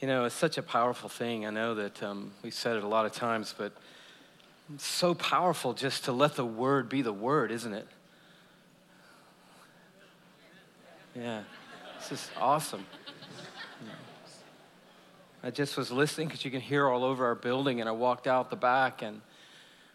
[0.00, 1.46] You know, it's such a powerful thing.
[1.46, 3.72] I know that um, we've said it a lot of times, but
[4.76, 7.86] so powerful just to let the word be the word, isn't it?
[11.14, 11.42] Yeah,
[11.98, 12.84] this is awesome.
[15.42, 18.26] I just was listening because you can hear all over our building, and I walked
[18.26, 19.22] out the back and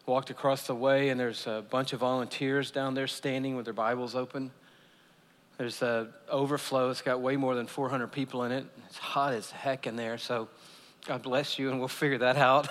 [0.07, 3.73] walked across the way, and there's a bunch of volunteers down there standing with their
[3.73, 4.49] Bibles open.
[5.61, 6.89] There's a overflow.
[6.89, 8.65] It's got way more than 400 people in it.
[8.87, 10.17] It's hot as heck in there.
[10.17, 10.47] So
[11.05, 12.67] God bless you, and we'll figure that out.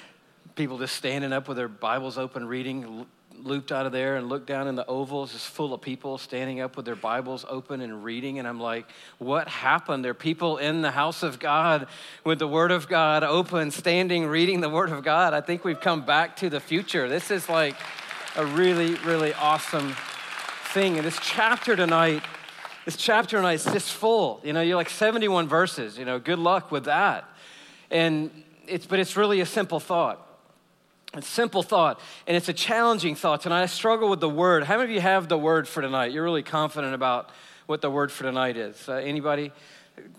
[0.54, 4.46] people just standing up with their Bibles open, reading, looped out of there and looked
[4.46, 8.04] down in the ovals, It's full of people standing up with their Bibles open and
[8.04, 8.38] reading.
[8.38, 8.86] And I'm like,
[9.18, 10.04] what happened?
[10.04, 11.88] There are people in the house of God
[12.22, 15.34] with the Word of God open, standing, reading the Word of God.
[15.34, 17.08] I think we've come back to the future.
[17.08, 17.74] This is like
[18.36, 19.96] a really, really awesome
[20.68, 20.98] thing.
[20.98, 22.22] And this chapter tonight,
[22.88, 24.40] this chapter tonight is just full.
[24.42, 25.98] You know, you're like 71 verses.
[25.98, 27.28] You know, good luck with that.
[27.90, 28.30] And
[28.66, 30.26] it's, but it's really a simple thought.
[31.12, 33.62] A simple thought, and it's a challenging thought tonight.
[33.62, 34.64] I struggle with the word.
[34.64, 36.12] How many of you have the word for tonight?
[36.12, 37.28] You're really confident about
[37.66, 38.88] what the word for tonight is.
[38.88, 39.52] Uh, anybody?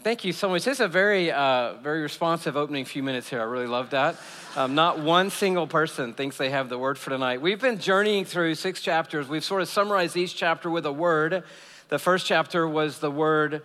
[0.04, 0.64] Thank you so much.
[0.64, 3.42] This is a very, uh, very responsive opening few minutes here.
[3.42, 4.16] I really love that.
[4.56, 7.42] Um, not one single person thinks they have the word for tonight.
[7.42, 9.28] We've been journeying through six chapters.
[9.28, 11.44] We've sort of summarized each chapter with a word.
[11.90, 13.64] The first chapter was the word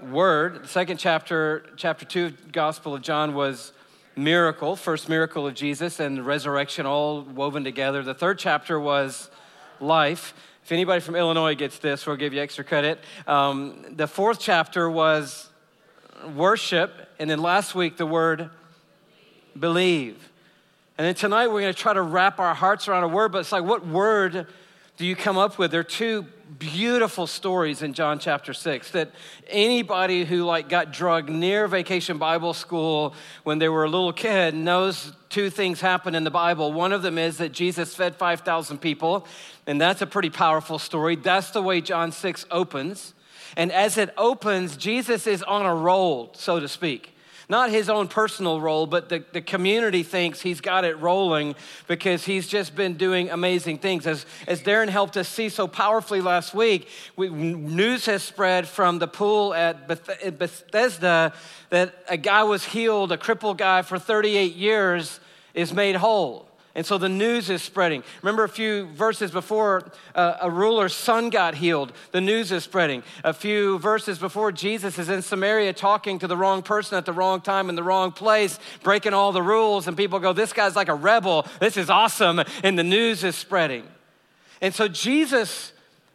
[0.00, 0.62] word.
[0.62, 3.72] The second chapter, chapter two, Gospel of John, was
[4.14, 8.04] miracle, first miracle of Jesus and resurrection all woven together.
[8.04, 9.28] The third chapter was
[9.80, 10.34] life.
[10.62, 13.00] If anybody from Illinois gets this, we'll give you extra credit.
[13.26, 15.50] Um, the fourth chapter was
[16.32, 18.50] worship, and then last week the word
[19.58, 20.30] believe.
[20.96, 23.38] And then tonight we're going to try to wrap our hearts around a word, but
[23.38, 24.46] it's like, what word
[24.96, 25.72] do you come up with?
[25.72, 26.24] There are two
[26.58, 29.10] beautiful stories in John chapter 6 that
[29.48, 34.54] anybody who like got drugged near vacation Bible school when they were a little kid
[34.54, 36.72] knows two things happen in the Bible.
[36.72, 39.26] One of them is that Jesus fed 5,000 people,
[39.66, 41.16] and that's a pretty powerful story.
[41.16, 43.14] That's the way John 6 opens.
[43.56, 47.13] And as it opens, Jesus is on a roll, so to speak.
[47.48, 51.54] Not his own personal role, but the, the community thinks he's got it rolling
[51.86, 54.06] because he's just been doing amazing things.
[54.06, 58.98] As, as Darren helped us see so powerfully last week, we, news has spread from
[58.98, 61.34] the pool at Beth, Bethesda
[61.70, 65.20] that a guy was healed, a crippled guy for 38 years
[65.52, 66.48] is made whole.
[66.76, 68.02] And so the news is spreading.
[68.22, 73.04] Remember a few verses before uh, a ruler's son got healed, the news is spreading.
[73.22, 77.12] A few verses before Jesus is in Samaria talking to the wrong person at the
[77.12, 80.74] wrong time in the wrong place, breaking all the rules, and people go, This guy's
[80.74, 81.46] like a rebel.
[81.60, 82.40] This is awesome.
[82.64, 83.84] And the news is spreading.
[84.60, 85.72] And so Jesus'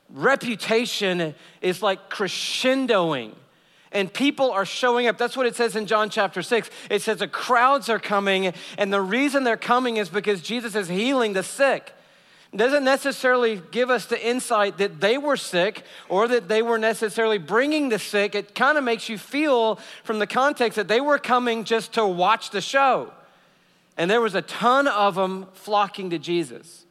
[0.10, 3.34] reputation is like crescendoing
[3.92, 5.18] and people are showing up.
[5.18, 6.70] That's what it says in John chapter 6.
[6.90, 10.88] It says the crowds are coming, and the reason they're coming is because Jesus is
[10.88, 11.94] healing the sick.
[12.52, 16.80] It doesn't necessarily give us the insight that they were sick or that they were
[16.80, 18.34] necessarily bringing the sick.
[18.34, 22.08] It kind of makes you feel from the context that they were coming just to
[22.08, 23.14] watch the show.
[23.98, 26.86] And there was a ton of them flocking to Jesus.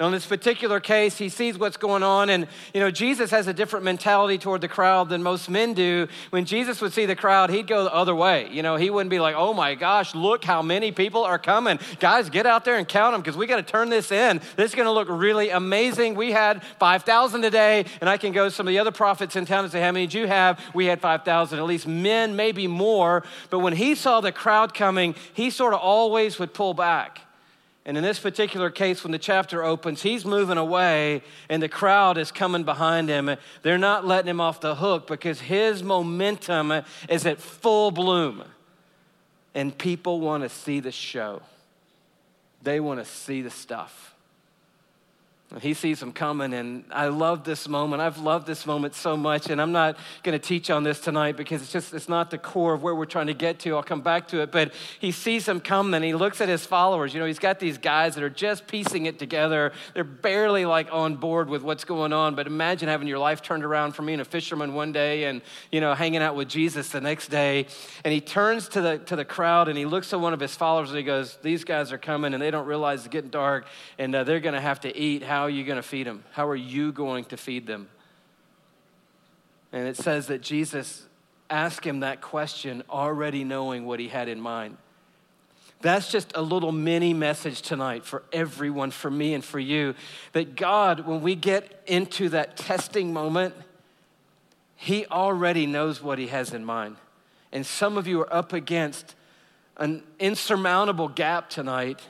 [0.00, 3.46] Now, in this particular case, he sees what's going on, and you know, Jesus has
[3.46, 6.08] a different mentality toward the crowd than most men do.
[6.30, 8.48] When Jesus would see the crowd, he'd go the other way.
[8.50, 11.78] You know, he wouldn't be like, oh my gosh, look how many people are coming.
[12.00, 14.40] Guys, get out there and count them because we got to turn this in.
[14.56, 16.16] This is going to look really amazing.
[16.16, 19.62] We had 5,000 today, and I can go some of the other prophets in town
[19.62, 20.58] and say, how many did you have?
[20.74, 23.22] We had 5,000, at least men, maybe more.
[23.48, 27.20] But when he saw the crowd coming, he sort of always would pull back.
[27.86, 32.16] And in this particular case, when the chapter opens, he's moving away and the crowd
[32.16, 33.36] is coming behind him.
[33.62, 36.72] They're not letting him off the hook because his momentum
[37.10, 38.44] is at full bloom.
[39.54, 41.42] And people want to see the show,
[42.62, 44.13] they want to see the stuff.
[45.60, 48.02] He sees them coming, and I love this moment.
[48.02, 51.36] I've loved this moment so much, and I'm not going to teach on this tonight
[51.36, 53.76] because it's just it's not the core of where we're trying to get to.
[53.76, 56.66] I'll come back to it, but he sees them coming, and he looks at his
[56.66, 57.14] followers.
[57.14, 59.72] You know, he's got these guys that are just piecing it together.
[59.94, 62.34] They're barely like on board with what's going on.
[62.34, 65.40] But imagine having your life turned around from being a fisherman one day and
[65.70, 67.66] you know hanging out with Jesus the next day.
[68.04, 70.56] And he turns to the to the crowd and he looks at one of his
[70.56, 73.66] followers and he goes, "These guys are coming, and they don't realize it's getting dark,
[73.98, 75.22] and uh, they're going to have to eat.
[75.22, 76.24] How how are you going to feed them?
[76.32, 77.90] How are you going to feed them?
[79.74, 81.02] And it says that Jesus
[81.50, 84.78] asked him that question already knowing what he had in mind.
[85.82, 89.94] That's just a little mini message tonight for everyone, for me and for you.
[90.32, 93.54] That God, when we get into that testing moment,
[94.76, 96.96] He already knows what He has in mind.
[97.52, 99.14] And some of you are up against
[99.76, 102.00] an insurmountable gap tonight.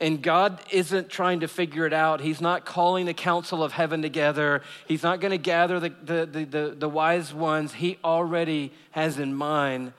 [0.00, 2.20] And God isn't trying to figure it out.
[2.20, 4.62] He's not calling the council of heaven together.
[4.86, 7.74] He's not going to gather the, the, the, the, wise ones.
[7.74, 9.92] He already has in mind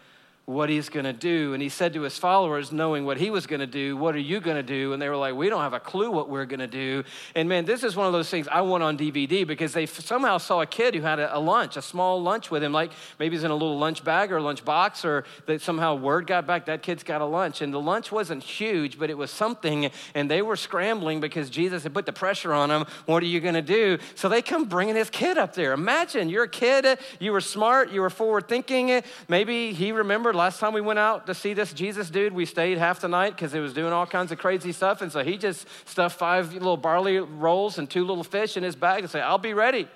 [0.49, 1.53] what he's going to do.
[1.53, 4.19] And he said to his followers, knowing what he was going to do, What are
[4.19, 4.93] you going to do?
[4.93, 7.03] And they were like, We don't have a clue what we're going to do.
[7.35, 10.39] And man, this is one of those things I want on DVD because they somehow
[10.39, 13.35] saw a kid who had a, a lunch, a small lunch with him, like maybe
[13.35, 16.65] he's in a little lunch bag or lunch box, or that somehow word got back
[16.65, 17.61] that kid's got a lunch.
[17.61, 19.91] And the lunch wasn't huge, but it was something.
[20.15, 22.85] And they were scrambling because Jesus had put the pressure on them.
[23.05, 23.99] What are you going to do?
[24.15, 25.73] So they come bringing his kid up there.
[25.73, 29.03] Imagine you're a kid, you were smart, you were forward thinking.
[29.27, 32.77] Maybe he remembered last time we went out to see this Jesus dude, we stayed
[32.77, 35.01] half the night because he was doing all kinds of crazy stuff.
[35.01, 38.75] And so he just stuffed five little barley rolls and two little fish in his
[38.75, 39.87] bag and said, I'll be ready.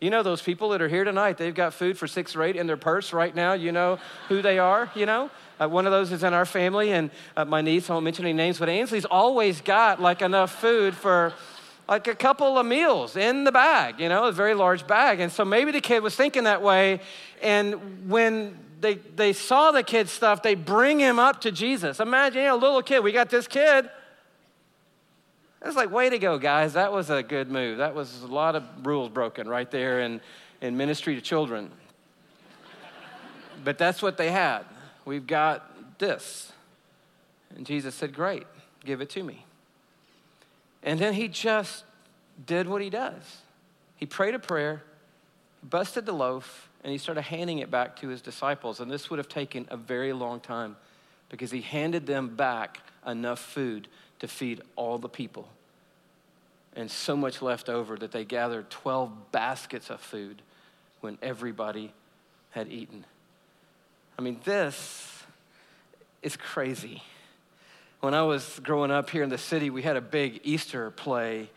[0.00, 2.56] You know those people that are here tonight, they've got food for six or eight
[2.56, 3.52] in their purse right now.
[3.52, 5.30] You know who they are, you know?
[5.60, 8.24] Uh, one of those is in our family, and uh, my niece, I won't mention
[8.24, 11.32] any names, but Ainsley's always got like enough food for
[11.88, 15.20] like a couple of meals in the bag, you know, a very large bag.
[15.20, 17.00] And so maybe the kid was thinking that way.
[17.40, 22.00] And when they, they saw the kid stuff, they bring him up to Jesus.
[22.00, 23.88] Imagine, you know, a little kid, we got this kid.
[25.64, 26.72] It's like, way to go, guys.
[26.72, 27.78] That was a good move.
[27.78, 30.20] That was a lot of rules broken right there in,
[30.60, 31.70] in ministry to children.
[33.62, 34.64] but that's what they had.
[35.04, 36.52] We've got this.
[37.54, 38.46] And Jesus said, Great,
[38.84, 39.46] give it to me.
[40.82, 41.84] And then he just
[42.44, 43.42] did what he does.
[43.96, 44.82] He prayed a prayer,
[45.62, 48.80] busted the loaf, and he started handing it back to his disciples.
[48.80, 50.76] And this would have taken a very long time
[51.28, 53.88] because he handed them back enough food
[54.18, 55.48] to feed all the people.
[56.74, 60.42] And so much left over that they gathered 12 baskets of food
[61.00, 61.92] when everybody
[62.50, 63.04] had eaten.
[64.18, 65.22] I mean, this
[66.22, 67.02] is crazy.
[68.00, 71.50] When I was growing up here in the city, we had a big Easter play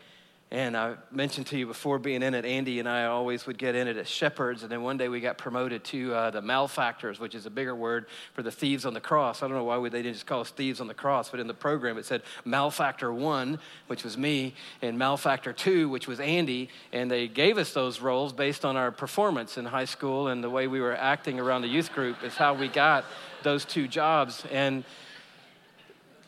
[0.51, 3.73] and I mentioned to you before being in it, Andy and I always would get
[3.73, 4.61] in it as shepherds.
[4.61, 7.75] And then one day we got promoted to uh, the malefactors, which is a bigger
[7.75, 9.41] word for the thieves on the cross.
[9.41, 11.47] I don't know why they didn't just call us thieves on the cross, but in
[11.47, 13.57] the program it said malefactor one,
[13.87, 14.53] which was me,
[14.83, 16.69] and malefactor two, which was Andy.
[16.93, 20.49] And they gave us those roles based on our performance in high school and the
[20.49, 23.03] way we were acting around the youth group, is how we got
[23.41, 24.45] those two jobs.
[24.51, 24.83] And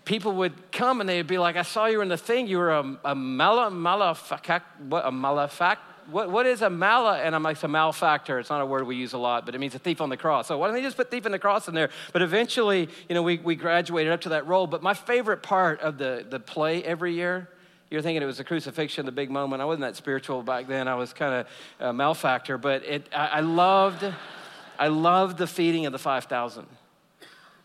[0.07, 2.47] people would come and they'd be like, I saw you in the thing.
[2.47, 5.77] You were a, a mala, what, a malafac?
[6.09, 7.19] What, what is a mala?
[7.19, 8.39] And I'm like, it's a malefactor.
[8.39, 10.15] It's not a word we use a lot, but it means a thief on the
[10.15, 10.47] cross.
[10.47, 11.89] So why don't they just put thief on the cross in there?
[12.13, 14.65] But eventually, you know, we, we graduated up to that role.
[14.65, 17.49] But my favorite part of the, the play every year,
[17.91, 19.61] you're thinking it was the crucifixion, the big moment.
[19.61, 20.87] I wasn't that spiritual back then.
[20.87, 21.47] I was kind of
[21.81, 24.05] a malefactor, but it, I, I loved,
[24.79, 26.65] I loved the feeding of the 5,000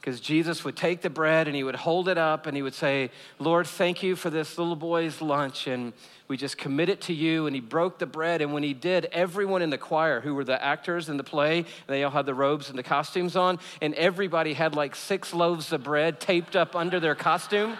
[0.02, 2.74] because Jesus would take the bread and he would hold it up and he would
[2.74, 3.08] say,
[3.38, 5.68] Lord, thank you for this little boy's lunch.
[5.68, 5.92] And
[6.26, 7.46] we just commit it to you.
[7.46, 8.42] And he broke the bread.
[8.42, 11.66] And when he did, everyone in the choir, who were the actors in the play,
[11.86, 15.72] they all had the robes and the costumes on, and everybody had like six loaves
[15.72, 17.76] of bread taped up under their costume.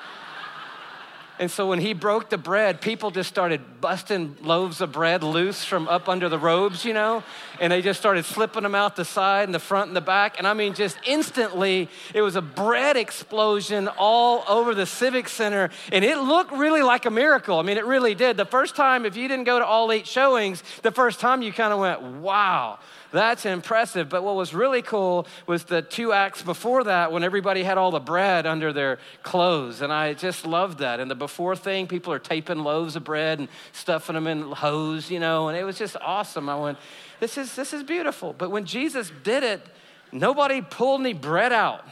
[1.42, 5.64] And so when he broke the bread, people just started busting loaves of bread loose
[5.64, 7.24] from up under the robes, you know?
[7.58, 10.38] And they just started slipping them out the side and the front and the back.
[10.38, 15.70] And I mean, just instantly, it was a bread explosion all over the Civic Center.
[15.90, 17.58] And it looked really like a miracle.
[17.58, 18.36] I mean, it really did.
[18.36, 21.52] The first time, if you didn't go to all eight showings, the first time you
[21.52, 22.78] kind of went, wow.
[23.12, 24.08] That's impressive.
[24.08, 27.90] But what was really cool was the two acts before that when everybody had all
[27.90, 29.82] the bread under their clothes.
[29.82, 30.98] And I just loved that.
[30.98, 35.10] And the before thing, people are taping loaves of bread and stuffing them in hose,
[35.10, 36.48] you know, and it was just awesome.
[36.48, 36.78] I went,
[37.20, 38.34] this is, this is beautiful.
[38.36, 39.64] But when Jesus did it,
[40.10, 41.84] nobody pulled any bread out.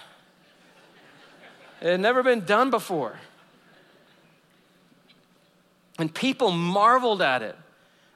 [1.83, 3.19] It had never been done before.
[5.99, 7.57] And people marveled at it.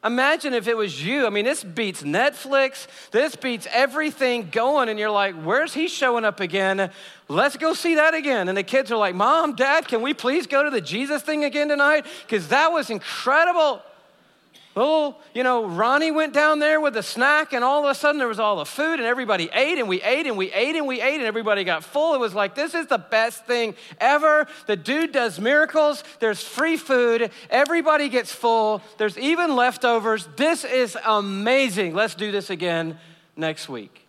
[0.04, 1.26] Imagine if it was you.
[1.26, 2.87] I mean, this beats Netflix.
[3.11, 4.90] This beats everything going.
[4.90, 6.90] And you're like, where's he showing up again?
[7.28, 8.49] Let's go see that again.
[8.49, 11.44] And the kids are like, Mom, Dad, can we please go to the Jesus thing
[11.44, 12.04] again tonight?
[12.26, 13.82] Because that was incredible.
[14.76, 18.18] Oh, you know, Ronnie went down there with a snack, and all of a sudden
[18.18, 20.86] there was all the food, and everybody ate, and we ate, and we ate, and
[20.86, 22.14] we ate, and everybody got full.
[22.14, 24.48] It was like, this is the best thing ever.
[24.66, 26.02] The dude does miracles.
[26.18, 27.30] There's free food.
[27.50, 28.82] Everybody gets full.
[28.98, 30.28] There's even leftovers.
[30.36, 31.94] This is amazing.
[31.94, 32.98] Let's do this again
[33.36, 34.00] next week.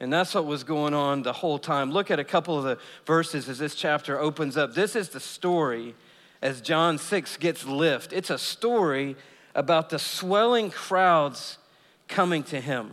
[0.00, 1.92] And that's what was going on the whole time.
[1.92, 4.74] Look at a couple of the verses as this chapter opens up.
[4.74, 5.94] This is the story
[6.42, 8.12] as John 6 gets lift.
[8.12, 9.16] It's a story
[9.58, 11.58] about the swelling crowds
[12.06, 12.92] coming to him.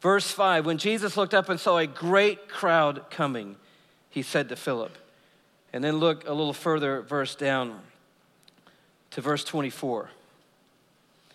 [0.00, 3.56] Verse 5 When Jesus looked up and saw a great crowd coming,
[4.08, 4.96] he said to Philip,
[5.74, 7.80] and then look a little further, verse down
[9.10, 10.08] to verse 24.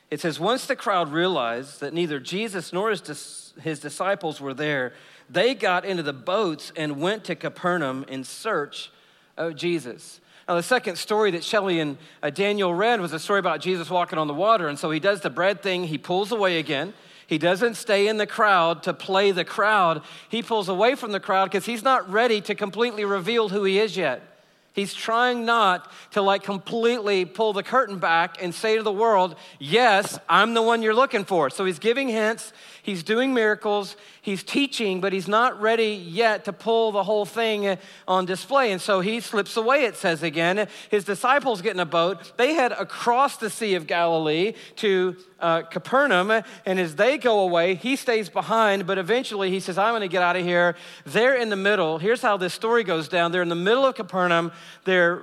[0.10, 4.94] It says, Once the crowd realized that neither Jesus nor his, his disciples were there,
[5.30, 8.92] they got into the boats and went to Capernaum in search
[9.38, 10.20] of Jesus.
[10.50, 13.88] Now, the second story that Shelley and uh, Daniel read was a story about Jesus
[13.88, 14.68] walking on the water.
[14.68, 16.96] And so he does the bread thing, he pulls away again.
[17.28, 20.02] He doesn't stay in the crowd to play the crowd.
[20.28, 23.78] He pulls away from the crowd because he's not ready to completely reveal who he
[23.78, 24.24] is yet.
[24.74, 29.36] He's trying not to like completely pull the curtain back and say to the world,
[29.58, 31.50] Yes, I'm the one you're looking for.
[31.50, 36.54] So he's giving hints, he's doing miracles, he's teaching, but he's not ready yet to
[36.54, 38.72] pull the whole thing on display.
[38.72, 40.68] And so he slips away, it says again.
[40.90, 42.38] His disciples get in a boat.
[42.38, 46.44] They head across the Sea of Galilee to uh, Capernaum.
[46.66, 50.08] And as they go away, he stays behind, but eventually he says, I'm going to
[50.08, 50.76] get out of here.
[51.06, 51.98] They're in the middle.
[51.98, 53.32] Here's how this story goes down.
[53.32, 54.52] They're in the middle of Capernaum.
[54.86, 55.22] They're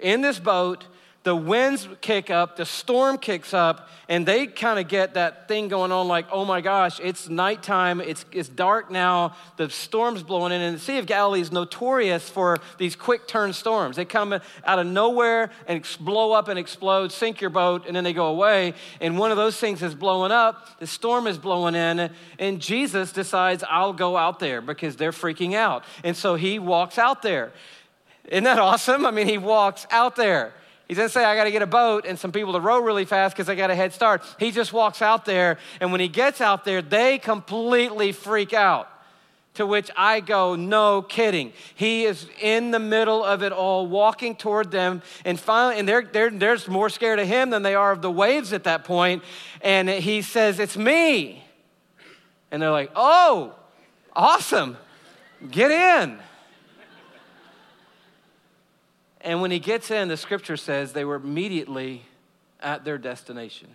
[0.00, 0.84] in this boat
[1.28, 5.68] the winds kick up, the storm kicks up, and they kind of get that thing
[5.68, 10.54] going on like, oh my gosh, it's nighttime, it's, it's dark now, the storm's blowing
[10.54, 10.62] in.
[10.62, 13.96] And the Sea of Galilee is notorious for these quick turn storms.
[13.96, 18.04] They come out of nowhere and blow up and explode, sink your boat, and then
[18.04, 18.72] they go away.
[19.02, 22.08] And one of those things is blowing up, the storm is blowing in,
[22.38, 25.84] and Jesus decides, I'll go out there because they're freaking out.
[26.04, 27.52] And so he walks out there.
[28.24, 29.04] Isn't that awesome?
[29.04, 30.54] I mean, he walks out there.
[30.88, 33.04] He doesn't say, I got to get a boat and some people to row really
[33.04, 34.22] fast because I got a head start.
[34.38, 38.88] He just walks out there, and when he gets out there, they completely freak out.
[39.54, 41.52] To which I go, no kidding.
[41.74, 46.02] He is in the middle of it all, walking toward them, and finally, and they're,
[46.02, 49.24] they're, they're more scared of him than they are of the waves at that point.
[49.60, 51.44] And he says, It's me.
[52.52, 53.52] And they're like, Oh,
[54.14, 54.76] awesome.
[55.50, 56.18] Get in.
[59.20, 62.02] And when he gets in, the scripture says they were immediately
[62.60, 63.68] at their destination.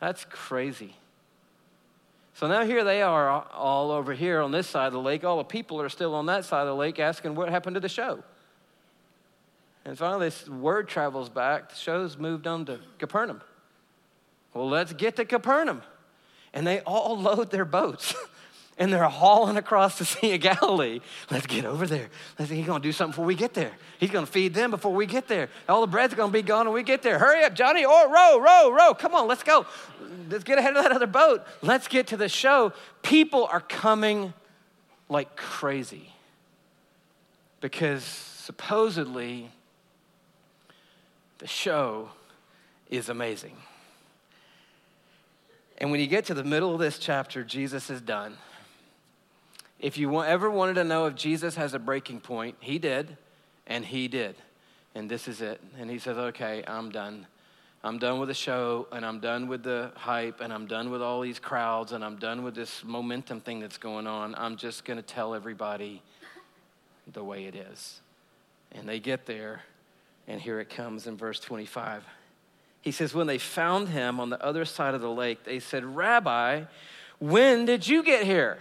[0.00, 0.96] That's crazy.
[2.34, 5.22] So now here they are all over here on this side of the lake.
[5.22, 7.80] All the people are still on that side of the lake asking what happened to
[7.80, 8.22] the show.
[9.84, 11.70] And finally, this word travels back.
[11.70, 13.42] The show's moved on to Capernaum.
[14.54, 15.82] Well, let's get to Capernaum.
[16.54, 18.14] And they all load their boats.
[18.78, 21.00] And they're hauling across the Sea of Galilee.
[21.30, 22.08] Let's get over there.
[22.38, 23.72] Let's, he's going to do something before we get there.
[23.98, 25.48] He's going to feed them before we get there.
[25.68, 27.18] All the bread's going to be gone when we get there.
[27.18, 27.84] Hurry up, Johnny.
[27.86, 28.94] Oh, row, row, row.
[28.94, 29.66] Come on, let's go.
[30.30, 31.44] Let's get ahead of that other boat.
[31.60, 32.72] Let's get to the show.
[33.02, 34.32] People are coming
[35.08, 36.12] like crazy
[37.60, 39.50] because supposedly
[41.38, 42.10] the show
[42.88, 43.56] is amazing.
[45.78, 48.36] And when you get to the middle of this chapter, Jesus is done.
[49.82, 53.16] If you ever wanted to know if Jesus has a breaking point, he did,
[53.66, 54.36] and he did.
[54.94, 55.60] And this is it.
[55.76, 57.26] And he says, Okay, I'm done.
[57.84, 61.02] I'm done with the show, and I'm done with the hype, and I'm done with
[61.02, 64.36] all these crowds, and I'm done with this momentum thing that's going on.
[64.36, 66.00] I'm just going to tell everybody
[67.12, 68.00] the way it is.
[68.70, 69.62] And they get there,
[70.28, 72.04] and here it comes in verse 25.
[72.82, 75.84] He says, When they found him on the other side of the lake, they said,
[75.84, 76.62] Rabbi,
[77.18, 78.60] when did you get here?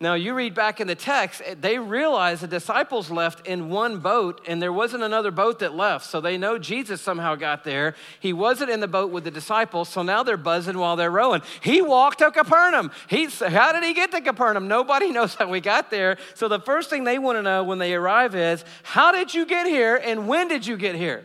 [0.00, 3.98] Now, you read back in the text, eh, they realize the disciples left in one
[3.98, 6.06] boat and there wasn't another boat that left.
[6.06, 7.96] So they know Jesus somehow got there.
[8.20, 11.42] He wasn't in the boat with the disciples, so now they're buzzing while they're rowing.
[11.62, 12.92] He walked to Capernaum.
[13.08, 14.68] He, how did he get to Capernaum?
[14.68, 16.16] Nobody knows how we got there.
[16.34, 19.46] So the first thing they want to know when they arrive is, how did you
[19.46, 21.24] get here and when did you get here?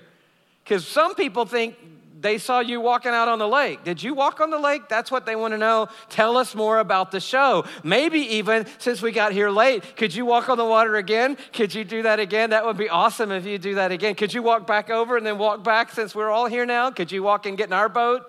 [0.64, 1.76] Because some people think
[2.24, 3.84] they saw you walking out on the lake.
[3.84, 4.90] Did you walk on the lake?
[4.90, 5.90] That's what they want to know.
[6.10, 7.66] Tell us more about the show.
[7.84, 11.38] Maybe even since we got here late, could you walk on the water again?
[11.52, 12.52] Could you do that again?
[12.52, 14.16] That would be awesome if you do that again.
[14.16, 16.90] Could you walk back over and then walk back since we're all here now?
[16.90, 18.24] Could you walk and get in our boat?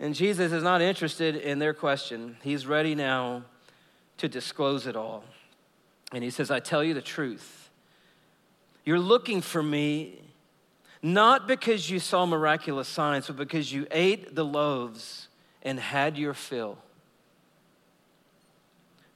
[0.00, 2.36] And Jesus is not interested in their question.
[2.42, 3.44] He's ready now
[4.18, 5.22] to disclose it all.
[6.12, 7.68] And he says, I tell you the truth.
[8.84, 10.23] You're looking for me
[11.04, 15.28] not because you saw miraculous signs, but because you ate the loaves
[15.62, 16.78] and had your fill.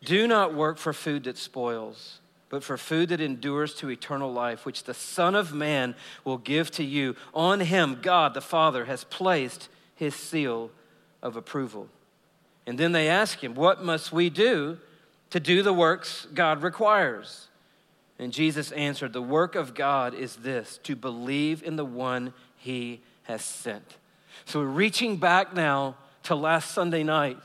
[0.05, 4.67] Do not work for food that spoils, but for food that endures to eternal life,
[4.67, 7.17] which the Son of Man will give to you.
[7.33, 10.71] On him, God the Father has placed his seal
[11.23, 11.89] of approval.
[12.67, 14.77] And then they ask him, What must we do
[15.31, 17.49] to do the works God requires?
[18.19, 23.01] And Jesus answered, The work of God is this to believe in the one he
[23.25, 23.97] has sent.
[24.45, 27.39] So we're reaching back now to last Sunday night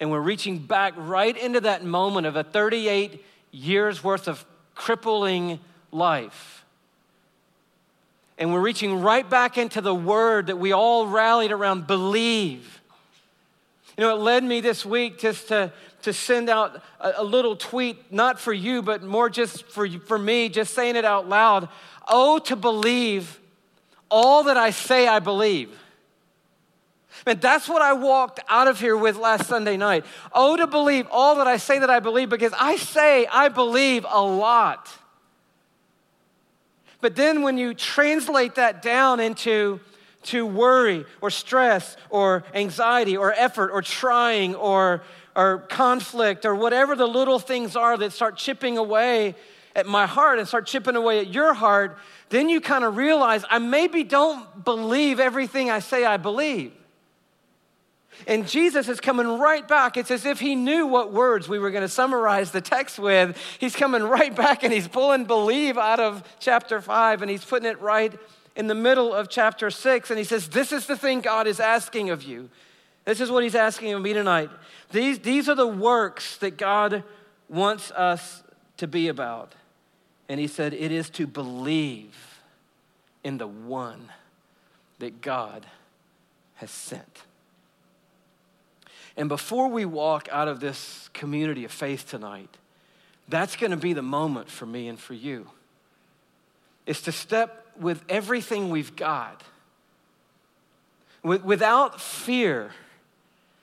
[0.00, 5.60] And we're reaching back right into that moment of a 38 years worth of crippling
[5.90, 6.64] life.
[8.38, 12.81] And we're reaching right back into the word that we all rallied around believe.
[13.96, 15.72] You know, it led me this week just to,
[16.02, 20.18] to send out a, a little tweet, not for you, but more just for, for
[20.18, 21.68] me, just saying it out loud.
[22.08, 23.38] Oh, to believe
[24.10, 25.78] all that I say I believe.
[27.26, 30.04] And that's what I walked out of here with last Sunday night.
[30.32, 34.06] Oh, to believe all that I say that I believe, because I say I believe
[34.08, 34.88] a lot.
[37.00, 39.80] But then when you translate that down into
[40.24, 45.02] to worry or stress or anxiety or effort or trying or,
[45.34, 49.34] or conflict or whatever the little things are that start chipping away
[49.74, 51.98] at my heart and start chipping away at your heart,
[52.28, 56.72] then you kind of realize I maybe don't believe everything I say I believe.
[58.26, 59.96] And Jesus is coming right back.
[59.96, 63.36] It's as if he knew what words we were going to summarize the text with.
[63.58, 67.68] He's coming right back and he's pulling believe out of chapter 5 and he's putting
[67.68, 68.12] it right
[68.54, 70.10] in the middle of chapter 6.
[70.10, 72.50] And he says, This is the thing God is asking of you.
[73.04, 74.50] This is what he's asking of me tonight.
[74.90, 77.02] These, these are the works that God
[77.48, 78.42] wants us
[78.76, 79.54] to be about.
[80.28, 82.40] And he said, It is to believe
[83.24, 84.10] in the one
[84.98, 85.66] that God
[86.56, 87.22] has sent.
[89.16, 92.56] And before we walk out of this community of faith tonight,
[93.28, 95.48] that's going to be the moment for me and for you.
[96.86, 99.42] Is to step with everything we've got,
[101.22, 102.72] without fear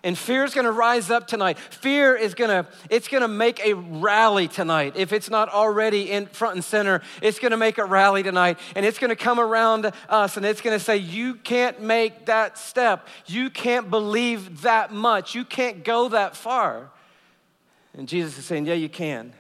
[0.02, 1.60] and fear is going to rise up tonight.
[1.60, 4.94] Fear is going to it's going to make a rally tonight.
[4.96, 8.60] If it's not already in front and center, it's going to make a rally tonight
[8.76, 12.28] and it's going to come around us and it's going to say you can't make
[12.28, 13.08] that step.
[13.26, 15.36] You can't believe that much.
[15.36, 16.92] You can't go that far.
[17.94, 19.34] And Jesus is saying, "Yeah, you can."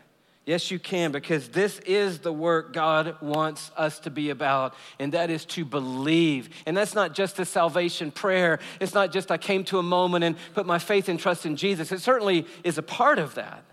[0.45, 5.13] Yes, you can, because this is the work God wants us to be about, and
[5.13, 6.49] that is to believe.
[6.65, 8.59] And that's not just a salvation prayer.
[8.79, 11.55] It's not just I came to a moment and put my faith and trust in
[11.55, 11.91] Jesus.
[11.91, 13.63] It certainly is a part of that,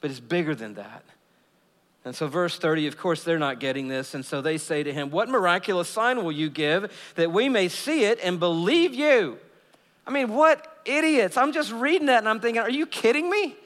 [0.00, 1.02] but it's bigger than that.
[2.04, 4.14] And so, verse 30, of course, they're not getting this.
[4.14, 7.68] And so they say to him, What miraculous sign will you give that we may
[7.68, 9.36] see it and believe you?
[10.06, 11.36] I mean, what idiots.
[11.36, 13.56] I'm just reading that and I'm thinking, Are you kidding me?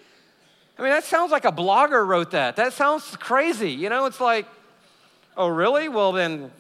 [0.83, 2.57] I mean, that sounds like a blogger wrote that.
[2.57, 3.71] That sounds crazy.
[3.71, 4.47] You know, it's like,
[5.37, 5.89] oh, really?
[5.89, 6.51] Well, then,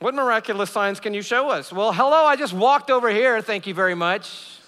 [0.00, 1.72] what miraculous signs can you show us?
[1.72, 4.58] Well, hello, I just walked over here, thank you very much,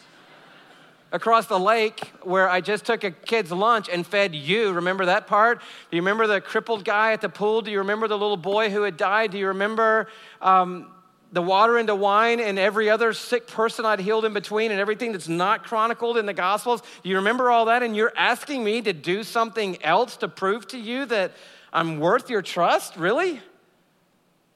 [1.12, 4.72] across the lake where I just took a kid's lunch and fed you.
[4.72, 5.59] Remember that part?
[5.90, 7.61] Do you remember the crippled guy at the pool?
[7.61, 9.33] Do you remember the little boy who had died?
[9.33, 10.09] Do you remember
[10.40, 10.87] um,
[11.33, 15.12] the water into wine and every other sick person I'd healed in between and everything
[15.12, 16.83] that's not chronicled in the Gospels.
[17.03, 17.83] You remember all that?
[17.83, 21.33] And you're asking me to do something else to prove to you that
[21.73, 22.97] I'm worth your trust?
[22.97, 23.40] Really?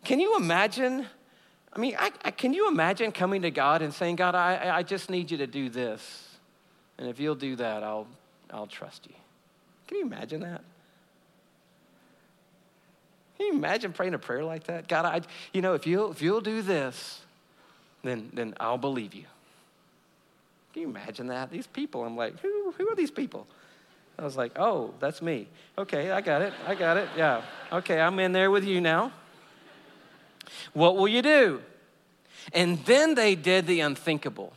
[0.05, 1.07] Can you imagine?
[1.73, 4.83] I mean, I, I, can you imagine coming to God and saying, God, I, I
[4.83, 6.29] just need you to do this.
[6.99, 8.07] And if you'll do that, I'll,
[8.51, 9.15] I'll trust you.
[9.87, 10.63] Can you imagine that?
[13.37, 14.89] Can you imagine praying a prayer like that?
[14.89, 15.21] God, I,
[15.53, 17.21] you know, if you'll, if you'll do this,
[18.03, 19.25] then, then I'll believe you.
[20.73, 21.51] Can you imagine that?
[21.51, 23.47] These people, I'm like, who, who are these people?
[24.19, 25.49] I was like, oh, that's me.
[25.77, 26.53] Okay, I got it.
[26.67, 27.09] I got it.
[27.17, 27.43] Yeah.
[27.73, 29.13] Okay, I'm in there with you now.
[30.73, 31.63] What will you do?
[32.53, 34.53] And then they did the unthinkable.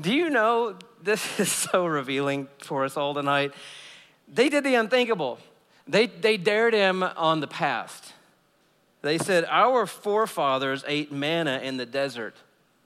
[0.00, 3.52] Do you know this is so revealing for us all tonight?
[4.32, 5.38] They did the unthinkable.
[5.88, 8.12] They, they dared him on the past.
[9.02, 12.36] They said, Our forefathers ate manna in the desert.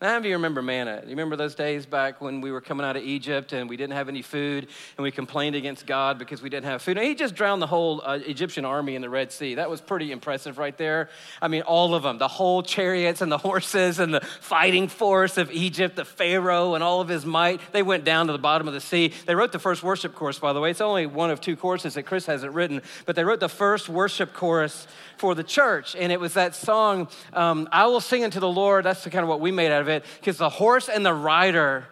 [0.02, 1.00] How many of you remember manna?
[1.04, 3.92] You remember those days back when we were coming out of Egypt and we didn't
[3.92, 6.98] have any food and we complained against God because we didn't have food?
[6.98, 9.54] And he just drowned the whole uh, Egyptian army in the Red Sea.
[9.54, 11.08] That was pretty impressive right there.
[11.40, 15.38] I mean, all of them the whole chariots and the horses and the fighting force
[15.38, 17.60] of Egypt, the Pharaoh and all of his might.
[17.70, 19.12] They went down to the bottom of the sea.
[19.26, 20.72] They wrote the first worship course, by the way.
[20.72, 23.88] It's only one of two courses that Chris hasn't written, but they wrote the first
[23.88, 25.94] worship chorus for the church.
[25.94, 28.84] And it was that song, um, I Will Sing Unto the Lord.
[28.84, 29.91] That's kind of what we made out of it.
[30.00, 31.86] Because the horse and the rider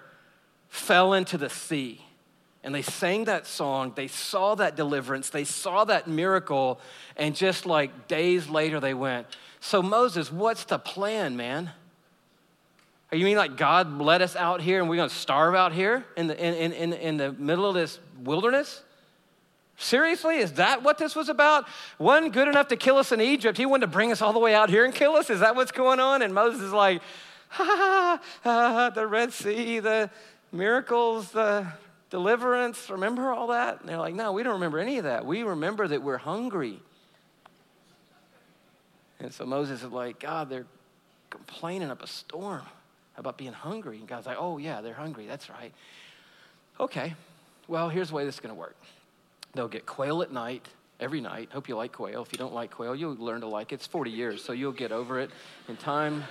[0.69, 2.05] fell into the sea.
[2.63, 3.93] And they sang that song.
[3.97, 5.31] They saw that deliverance.
[5.31, 6.81] They saw that miracle.
[7.17, 9.27] And just like days later, they went,
[9.61, 11.71] So, Moses, what's the plan, man?
[13.13, 16.05] You mean like God let us out here and we're going to starve out here
[16.17, 18.83] in the, in, in, in the middle of this wilderness?
[19.77, 21.67] Seriously, is that what this was about?
[21.97, 24.39] One good enough to kill us in Egypt, he wanted to bring us all the
[24.39, 25.31] way out here and kill us?
[25.31, 26.21] Is that what's going on?
[26.21, 27.01] And Moses is like,
[27.51, 30.11] ha, ha, ha, the Red Sea, the,
[30.53, 31.67] miracles, the
[32.11, 33.81] deliverance, remember all that?
[33.81, 35.25] And they're like, no, we don't remember any of that.
[35.25, 36.81] We remember that we're hungry.
[39.21, 40.67] And so Moses is like, God, they're
[41.29, 42.63] complaining up a storm
[43.17, 43.99] about being hungry.
[43.99, 45.27] And God's like, oh, yeah, they're hungry.
[45.27, 45.73] That's right.
[46.79, 47.15] Okay,
[47.69, 48.77] well, here's the way this is going to work
[49.53, 50.65] they'll get quail at night,
[51.01, 51.49] every night.
[51.53, 52.23] Hope you like quail.
[52.23, 53.77] If you don't like quail, you'll learn to like it.
[53.77, 55.31] It's 40 years, so you'll get over it
[55.69, 56.23] in time.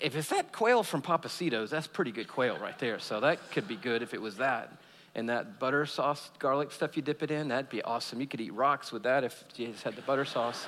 [0.00, 2.98] If it's that quail from Pappasito's, that's pretty good quail right there.
[2.98, 4.72] So that could be good if it was that.
[5.14, 8.20] And that butter sauce, garlic stuff you dip it in, that'd be awesome.
[8.20, 10.66] You could eat rocks with that if you just had the butter sauce.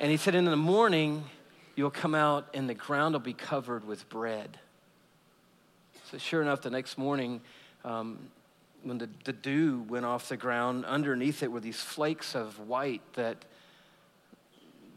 [0.00, 1.24] And he said, in the morning,
[1.76, 4.58] you'll come out and the ground will be covered with bread.
[6.10, 7.40] So, sure enough, the next morning,
[7.84, 8.18] um,
[8.82, 13.02] when the, the dew went off the ground, underneath it were these flakes of white
[13.14, 13.44] that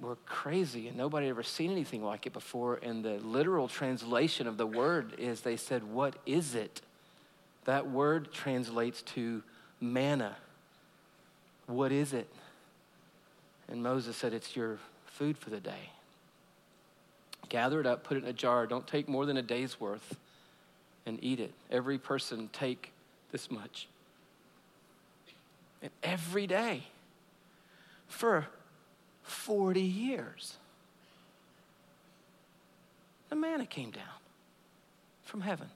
[0.03, 2.79] were crazy, and nobody had ever seen anything like it before.
[2.81, 6.81] And the literal translation of the word is they said, What is it?
[7.65, 9.41] That word translates to
[9.79, 10.35] manna.
[11.67, 12.27] What is it?
[13.69, 15.89] And Moses said, It's your food for the day.
[17.49, 18.67] Gather it up, put it in a jar.
[18.67, 20.17] Don't take more than a day's worth
[21.05, 21.53] and eat it.
[21.69, 22.91] Every person take
[23.31, 23.87] this much.
[25.81, 26.83] And every day
[28.07, 28.47] for
[29.23, 30.57] 40 years,
[33.29, 34.03] the manna came down
[35.23, 35.67] from heaven.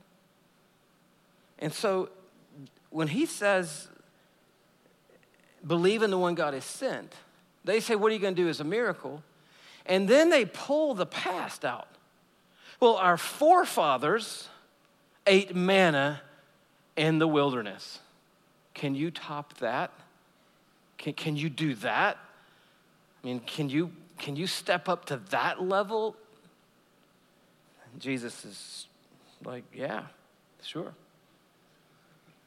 [1.60, 2.10] And so
[2.90, 3.88] when he says,
[5.66, 7.14] believe in the one God has sent,
[7.64, 9.24] they say, What are you going to do as a miracle?
[9.86, 11.88] And then they pull the past out.
[12.80, 14.50] Well, our forefathers
[15.26, 16.22] ate manna
[16.96, 18.00] in the wilderness.
[18.74, 19.92] Can you top that?
[20.98, 22.18] Can, can you do that?
[23.28, 26.16] I mean, can you, can you step up to that level?
[27.92, 28.88] And Jesus is
[29.44, 30.04] like, Yeah,
[30.64, 30.94] sure.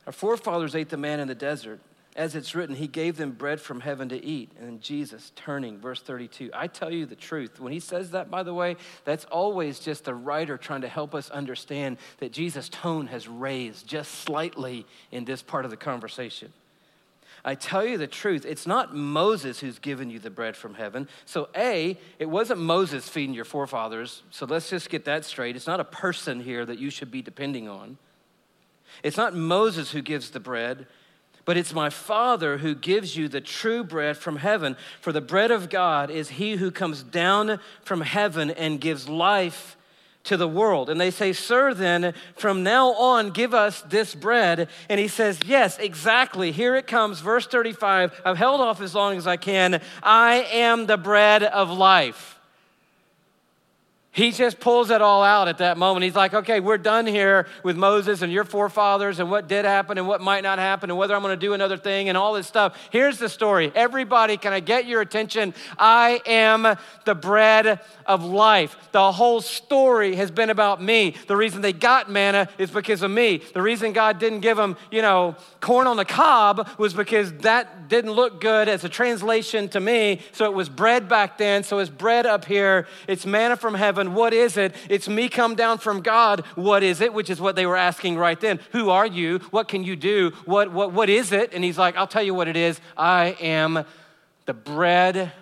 [0.07, 1.81] Our forefathers ate the man in the desert.
[2.17, 4.53] As it's written, he gave them bread from heaven to eat.
[4.59, 6.49] And Jesus turning, verse 32.
[6.55, 7.61] I tell you the truth.
[7.61, 11.15] When he says that, by the way, that's always just the writer trying to help
[11.15, 16.55] us understand that Jesus' tone has raised just slightly in this part of the conversation.
[17.45, 21.09] I tell you the truth, it's not Moses who's given you the bread from heaven.
[21.25, 24.23] So, A, it wasn't Moses feeding your forefathers.
[24.31, 25.57] So let's just get that straight.
[25.57, 27.97] It's not a person here that you should be depending on.
[29.03, 30.87] It's not Moses who gives the bread,
[31.45, 34.77] but it's my Father who gives you the true bread from heaven.
[35.01, 39.77] For the bread of God is he who comes down from heaven and gives life
[40.25, 40.91] to the world.
[40.91, 44.69] And they say, Sir, then from now on, give us this bread.
[44.89, 46.53] And he says, Yes, exactly.
[46.53, 48.21] Here it comes, verse 35.
[48.25, 49.81] I've held off as long as I can.
[50.03, 52.40] I am the bread of life.
[54.13, 56.03] He just pulls it all out at that moment.
[56.03, 59.99] He's like, okay, we're done here with Moses and your forefathers and what did happen
[59.99, 62.35] and what might not happen and whether I'm going to do another thing and all
[62.35, 62.77] this stuff.
[62.91, 63.71] Here's the story.
[63.73, 65.55] Everybody, can I get your attention?
[65.79, 68.77] I am the bread of life.
[68.91, 71.15] The whole story has been about me.
[71.29, 73.41] The reason they got manna is because of me.
[73.55, 77.89] The reason God didn't give them, you know, corn on the cob was because that
[77.89, 80.21] didn't look good as a translation to me.
[80.33, 81.63] So it was bread back then.
[81.63, 82.89] So it's bread up here.
[83.07, 84.15] It's manna from heaven heaven.
[84.15, 84.75] What is it?
[84.89, 86.45] It's me come down from God.
[86.55, 87.13] What is it?
[87.13, 88.61] Which is what they were asking right then.
[88.73, 89.39] Who are you?
[89.51, 90.33] What can you do?
[90.45, 91.53] What, what, what is it?
[91.53, 92.81] And he's like, I'll tell you what it is.
[92.97, 93.85] I am
[94.47, 95.33] the bread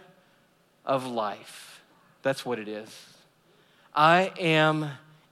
[0.85, 1.83] of life.
[2.23, 2.88] That's what it is.
[3.94, 4.90] I am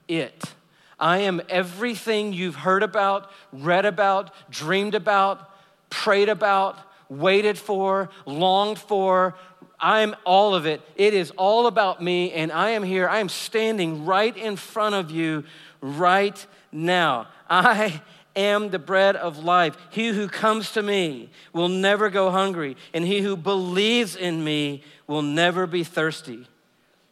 [0.09, 0.55] it.
[0.99, 5.51] I am everything you've heard about, read about, dreamed about,
[5.91, 9.35] prayed about, waited for, longed for,
[9.79, 10.81] I'm all of it.
[10.97, 13.09] It is all about me, and I am here.
[13.09, 15.45] I am standing right in front of you
[15.81, 17.29] right now.
[17.49, 18.01] I
[18.35, 19.77] am the bread of life.
[19.91, 24.83] He who comes to me will never go hungry, and he who believes in me
[25.07, 26.47] will never be thirsty.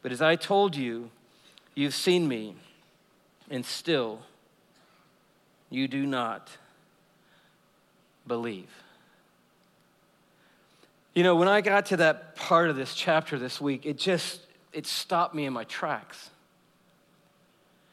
[0.03, 1.11] But as I told you,
[1.75, 2.55] you've seen me,
[3.51, 4.21] and still
[5.71, 6.51] you do not
[8.27, 8.84] believe.
[11.15, 14.41] You know, when I got to that part of this chapter this week, it just
[14.73, 16.31] it stopped me in my tracks.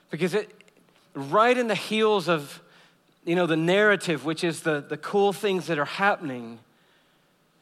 [0.09, 0.49] Because it
[1.13, 2.61] right in the heels of
[3.23, 6.57] you know the narrative, which is the, the cool things that are happening,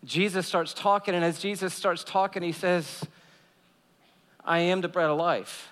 [0.06, 3.04] Jesus starts talking, and as Jesus starts talking, he says,
[4.46, 5.70] I am the bread of life.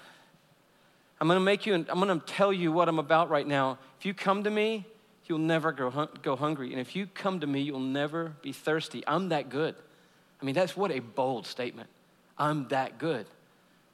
[1.21, 3.80] I'm gonna make you, I'm gonna tell you what I'm about right now.
[4.00, 4.86] If you come to me,
[5.30, 6.72] you'll never go, go hungry.
[6.72, 9.04] And if you come to me, you'll never be thirsty.
[9.08, 9.76] I'm that good.
[10.42, 11.90] I mean, that's what a bold statement.
[12.38, 13.26] I'm that good.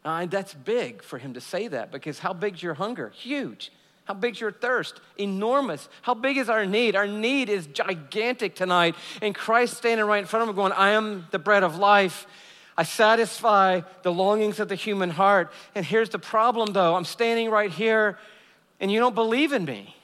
[0.04, 3.10] Uh, that's big for him to say that because how big's your hunger?
[3.10, 3.72] Huge.
[4.06, 5.00] How big's your thirst?
[5.18, 5.88] Enormous.
[6.02, 6.96] How big is our need?
[6.96, 8.96] Our need is gigantic tonight.
[9.22, 12.28] And Christ standing right in front of him going, I am the bread of life.
[12.76, 15.54] I satisfy the longings of the human heart.
[15.74, 18.18] And here's the problem though I'm standing right here
[18.80, 19.96] and you don't believe in me.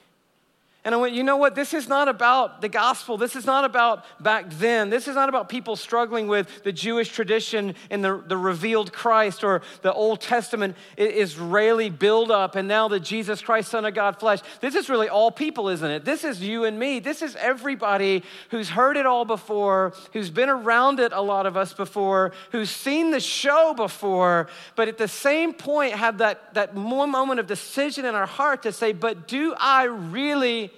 [0.90, 1.54] And I went, you know what?
[1.54, 3.16] This is not about the gospel.
[3.16, 4.90] This is not about back then.
[4.90, 9.44] This is not about people struggling with the Jewish tradition and the, the revealed Christ
[9.44, 14.40] or the Old Testament Israeli buildup and now the Jesus Christ, Son of God, flesh.
[14.62, 16.06] This is really all people, isn't it?
[16.06, 16.98] This is you and me.
[16.98, 21.56] This is everybody who's heard it all before, who's been around it, a lot of
[21.56, 26.76] us before, who's seen the show before, but at the same point have that, that
[26.76, 30.74] moment of decision in our heart to say, but do I really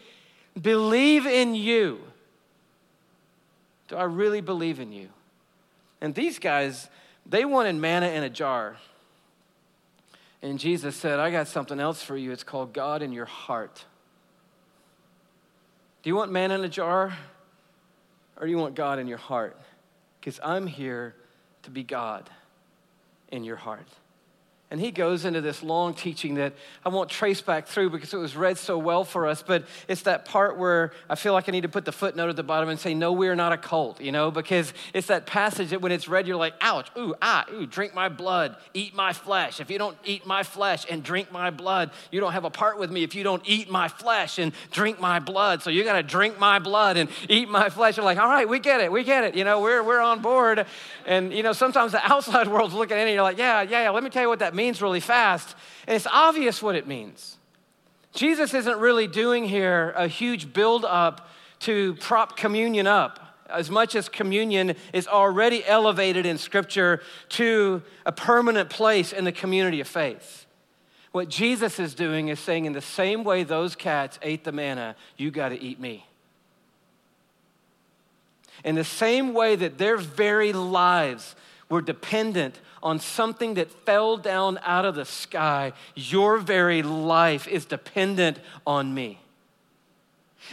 [0.60, 2.02] believe in you.
[3.88, 5.10] Do I really believe in you?
[6.00, 6.90] And these guys,
[7.26, 8.78] they wanted manna in a jar.
[10.42, 12.32] And Jesus said, I got something else for you.
[12.32, 13.86] It's called God in your heart.
[16.02, 17.16] Do you want manna in a jar?
[18.38, 19.56] Or do you want God in your heart?
[20.20, 21.16] Because I'm here
[21.64, 22.30] to be God
[23.30, 23.88] in your heart.
[24.71, 26.53] And he goes into this long teaching that
[26.86, 30.03] I won't trace back through because it was read so well for us, but it's
[30.03, 32.69] that part where I feel like I need to put the footnote at the bottom
[32.69, 35.91] and say, No, we're not a cult, you know, because it's that passage that when
[35.91, 39.60] it's read, you're like, Ouch, ooh, ah, ooh, drink my blood, eat my flesh.
[39.60, 42.79] If you don't eat my flesh and drink my blood, you don't have a part
[42.79, 45.62] with me if you don't eat my flesh and drink my blood.
[45.62, 47.97] So you got to drink my blood and eat my flesh.
[47.97, 50.21] You're like, All right, we get it, we get it, you know, we're, we're on
[50.21, 50.65] board.
[51.05, 53.89] And, you know, sometimes the outside world's looking in and you're like, Yeah, yeah, yeah,
[53.89, 55.56] let me tell you what that means means really fast,
[55.88, 57.38] and it's obvious what it means.
[58.13, 61.30] Jesus isn't really doing here a huge build up
[61.62, 63.19] to prop communion up
[63.50, 69.32] as much as communion is already elevated in Scripture to a permanent place in the
[69.32, 70.45] community of faith.
[71.12, 74.95] What Jesus is doing is saying, in the same way those cats ate the manna,
[75.17, 76.06] you got to eat me.
[78.63, 81.36] In the same way that their very lives
[81.67, 87.65] were dependent on something that fell down out of the sky, your very life is
[87.65, 89.20] dependent on me.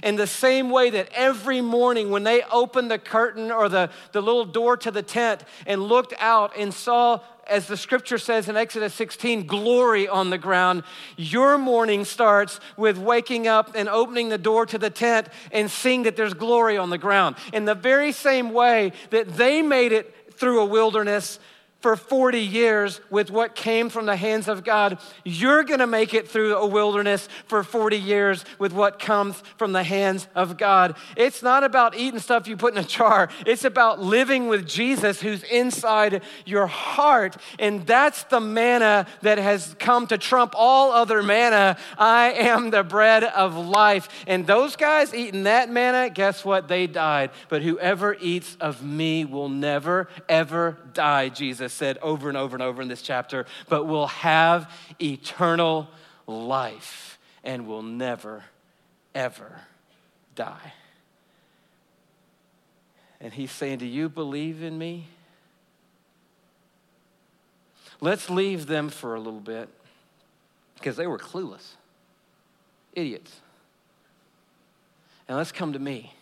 [0.03, 4.21] In the same way that every morning when they opened the curtain or the, the
[4.21, 8.57] little door to the tent and looked out and saw, as the scripture says in
[8.57, 10.85] Exodus 16, glory on the ground,
[11.17, 16.05] your morning starts with waking up and opening the door to the tent and seeing
[16.05, 17.37] that there's glory on the ground.
[17.53, 21.41] In the very same way that they made it through a wilderness
[21.81, 26.13] for 40 years with what came from the hands of God, you're going to make
[26.13, 30.97] it through a wilderness for 40 years with what comes from the hands of God.
[31.17, 35.21] It's not about eating stuff you put in a jar, it's about living with Jesus
[35.21, 37.37] who's inside your heart.
[37.61, 41.79] And that's the manna that has come to trump all other manna.
[41.97, 44.09] I am the bread of life.
[44.27, 46.67] And those guys eating that manna, guess what?
[46.67, 47.31] They died.
[47.49, 52.63] But whoever eats of me will never, ever die, Jesus Said over and over and
[52.63, 55.89] over in this chapter, but will have eternal
[56.27, 58.45] life and will never,
[59.15, 59.61] ever
[60.35, 60.73] die.
[63.21, 65.09] And he's saying, Do you believe in me?
[68.01, 69.69] Let's leave them for a little bit
[70.75, 71.73] because they were clueless,
[72.93, 73.41] idiots.
[75.27, 76.15] And let's come to me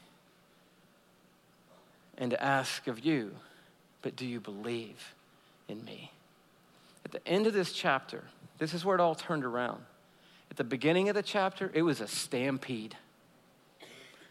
[2.19, 3.33] and to ask of you,
[4.03, 5.15] but do you believe?
[5.69, 6.13] In me.
[7.05, 8.25] At the end of this chapter,
[8.59, 9.83] this is where it all turned around.
[10.51, 12.97] At the beginning of the chapter, it was a stampede.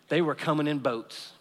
[0.10, 1.32] They were coming in boats.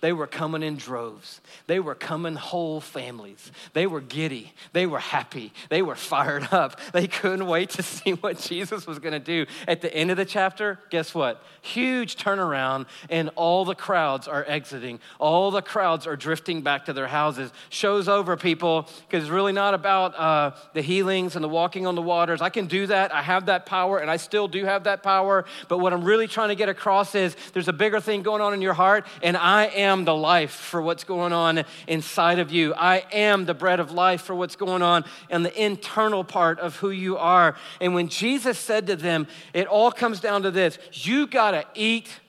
[0.00, 1.40] They were coming in droves.
[1.66, 3.52] They were coming whole families.
[3.74, 4.52] They were giddy.
[4.72, 5.52] They were happy.
[5.68, 6.78] They were fired up.
[6.92, 9.46] They couldn't wait to see what Jesus was going to do.
[9.68, 11.42] At the end of the chapter, guess what?
[11.62, 14.98] Huge turnaround, and all the crowds are exiting.
[15.18, 17.52] All the crowds are drifting back to their houses.
[17.68, 21.94] Show's over, people, because it's really not about uh, the healings and the walking on
[21.94, 22.42] the waters.
[22.42, 23.14] I can do that.
[23.14, 25.44] I have that power, and I still do have that power.
[25.68, 28.52] But what I'm really trying to get across is there's a bigger thing going on
[28.52, 32.50] in your heart, and I am am the life for what's going on inside of
[32.50, 32.74] you.
[32.74, 36.76] I am the bread of life for what's going on in the internal part of
[36.76, 37.56] who you are.
[37.80, 41.64] And when Jesus said to them, it all comes down to this you got to
[41.74, 42.20] eat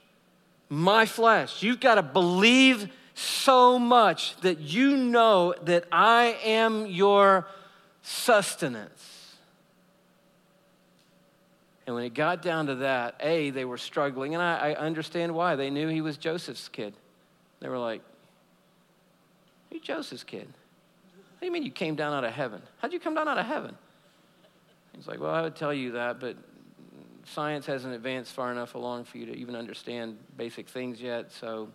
[0.69, 1.61] my flesh.
[1.61, 7.47] You've got to believe so much that you know that I am your
[8.01, 9.11] sustenance.
[11.85, 15.33] And when it got down to that, A, they were struggling, and I, I, understand
[15.33, 15.55] why.
[15.55, 16.93] They knew he was Joseph's kid.
[17.61, 18.01] They were like,
[19.71, 20.47] You Joseph's kid?
[20.47, 22.61] What do you mean you came down out of heaven?
[22.79, 23.77] How'd you come down out of heaven?
[24.95, 26.35] He's like, Well, I would tell you that, but
[27.25, 31.69] science hasn't advanced far enough along for you to even understand basic things yet, so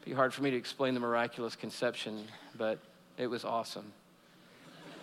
[0.00, 2.24] it'd be hard for me to explain the miraculous conception,
[2.56, 2.78] but
[3.18, 3.92] it was awesome.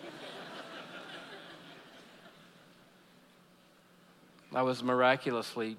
[4.54, 5.76] I was miraculously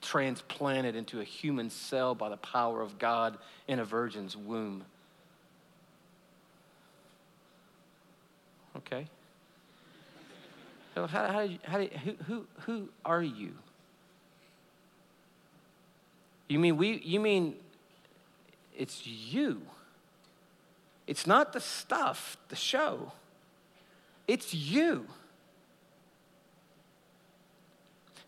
[0.00, 3.36] transplanted into a human cell by the power of God
[3.68, 4.84] in a virgin's womb.
[8.76, 9.06] Okay.
[10.94, 13.52] So how, how, how, who, who, who are you?
[16.48, 17.00] You mean we?
[17.04, 17.54] You mean
[18.76, 19.62] it's you?
[21.06, 23.12] It's not the stuff, the show.
[24.26, 25.06] It's you.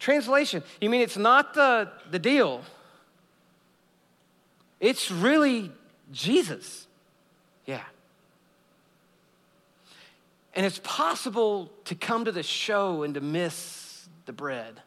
[0.03, 2.63] Translation, you mean it's not the, the deal?
[4.81, 5.71] It's really
[6.11, 6.89] Jesus.
[7.67, 7.85] Yeah.
[10.55, 14.81] And it's possible to come to the show and to miss the bread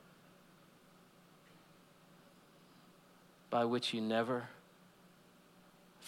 [3.49, 4.49] by which you never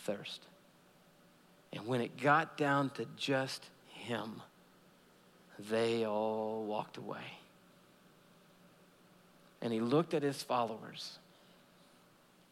[0.04, 0.42] thirst.
[1.72, 4.42] And when it got down to just him,
[5.58, 7.38] they all walked away.
[9.68, 11.20] And he looked at his followers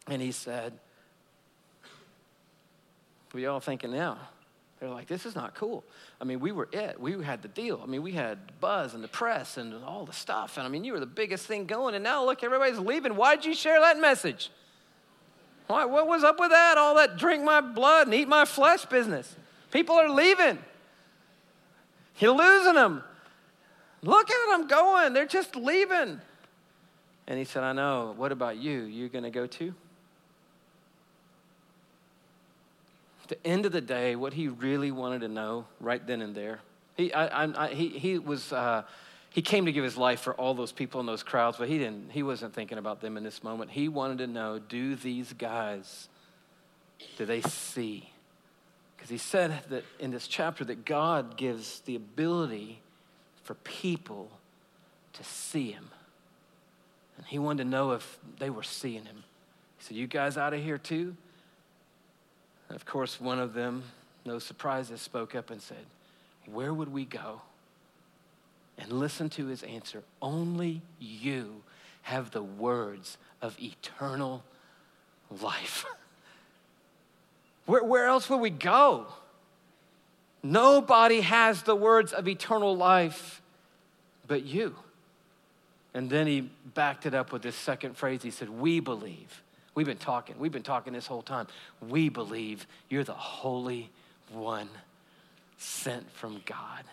[0.05, 0.73] and he said,
[3.31, 4.17] What y'all thinking now?
[4.81, 5.85] They're like, This is not cool.
[6.19, 6.99] I mean, we were it.
[6.99, 7.79] We had the deal.
[7.81, 10.57] I mean, we had buzz and the press and all the stuff.
[10.57, 11.95] And I mean, you were the biggest thing going.
[11.95, 13.15] And now look, everybody's leaving.
[13.15, 14.51] Why'd you share that message?
[15.67, 16.77] Why, what was up with that?
[16.77, 19.33] All that drink my blood and eat my flesh business.
[19.71, 20.59] People are leaving.
[22.19, 23.05] You're losing them.
[24.01, 25.13] Look at them going.
[25.13, 26.19] They're just leaving.
[27.27, 28.13] And he said, I know.
[28.17, 28.81] What about you?
[28.81, 29.73] You going to go too?
[33.23, 36.35] At the end of the day, what he really wanted to know right then and
[36.35, 36.59] there,
[36.95, 38.53] he, I, I, he, he was.
[38.53, 38.83] Uh,
[39.31, 41.77] he came to give his life for all those people in those crowds, but he
[41.77, 42.11] didn't.
[42.11, 43.69] He wasn't thinking about them in this moment.
[43.71, 46.07] He wanted to know: Do these guys?
[47.17, 48.11] Do they see?
[48.95, 52.79] Because he said that in this chapter that God gives the ability
[53.43, 54.29] for people
[55.13, 55.89] to see him.
[57.17, 59.23] And he wanted to know if they were seeing him.
[59.77, 61.15] He said, You guys out of here too?
[62.69, 63.83] And of course, one of them,
[64.25, 65.85] no surprises, spoke up and said,
[66.45, 67.41] Where would we go?
[68.77, 71.63] And listen to his answer Only you
[72.03, 74.43] have the words of eternal
[75.41, 75.85] life.
[77.65, 79.07] where, where else would we go?
[80.43, 83.41] Nobody has the words of eternal life
[84.27, 84.75] but you.
[85.95, 88.21] And then he backed it up with this second phrase.
[88.21, 89.41] He said, We believe.
[89.75, 90.37] We've been talking.
[90.37, 91.47] We've been talking this whole time.
[91.81, 93.89] We believe you're the Holy
[94.31, 94.69] One
[95.57, 96.83] sent from God.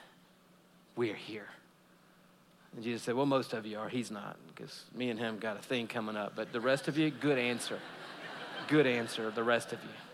[0.95, 1.49] We're here.
[2.77, 3.88] And Jesus said, Well, most of you are.
[3.88, 6.35] He's not, because me and him got a thing coming up.
[6.37, 7.81] But the rest of you, good answer.
[8.69, 10.12] good answer, the rest of you.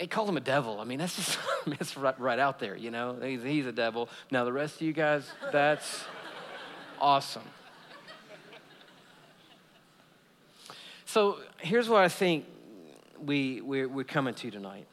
[0.00, 0.80] He called him a devil.
[0.80, 3.18] I mean, that's just that's right, right out there, you know.
[3.22, 4.08] He's, he's a devil.
[4.30, 6.04] Now, the rest of you guys, that's
[6.98, 7.42] awesome.
[11.04, 12.46] So here's what I think
[13.22, 14.86] we, we're, we're coming to tonight.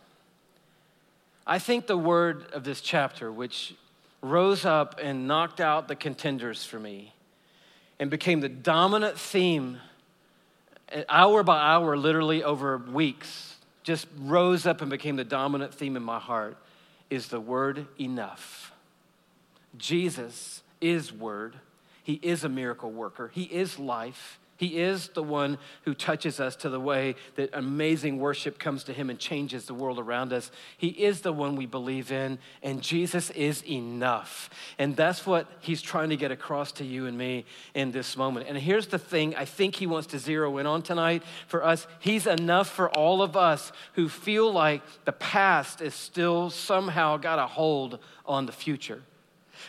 [1.46, 3.76] I think the word of this chapter, which
[4.22, 7.14] rose up and knocked out the contenders for me
[8.00, 9.78] and became the dominant theme
[10.90, 13.57] eh, hour by hour, literally over weeks
[13.88, 16.58] just rose up and became the dominant theme in my heart
[17.10, 18.74] is the word enough.
[19.78, 21.56] Jesus is word.
[22.04, 23.32] He is a miracle worker.
[23.34, 24.40] He is life.
[24.58, 28.94] He is the one who touches us to the way that amazing worship comes to
[28.94, 30.52] Him and changes the world around us.
[30.78, 34.50] He is the one we believe in, and Jesus is enough.
[34.80, 38.48] And that's what He's trying to get across to you and me in this moment.
[38.50, 41.88] And here's the thing I think He wants to zero in on tonight for us
[42.00, 47.40] He's enough for all of us who feel like the past is still somehow got
[47.40, 49.02] a hold on the future.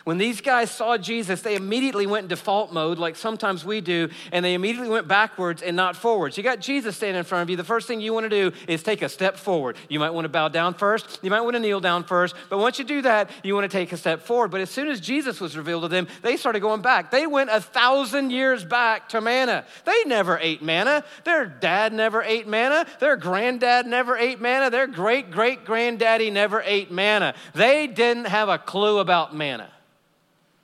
[0.03, 4.09] When these guys saw Jesus, they immediately went in default mode, like sometimes we do,
[4.31, 6.37] and they immediately went backwards and not forwards.
[6.37, 7.55] You got Jesus standing in front of you.
[7.55, 9.77] The first thing you want to do is take a step forward.
[9.89, 12.57] You might want to bow down first, you might want to kneel down first, but
[12.57, 14.51] once you do that, you want to take a step forward.
[14.51, 17.11] But as soon as Jesus was revealed to them, they started going back.
[17.11, 19.65] They went a thousand years back to manna.
[19.85, 21.03] They never ate manna.
[21.23, 22.85] Their dad never ate manna.
[22.99, 24.69] Their granddad never ate manna.
[24.69, 27.33] Their great great granddaddy never ate manna.
[27.53, 29.69] They didn't have a clue about manna.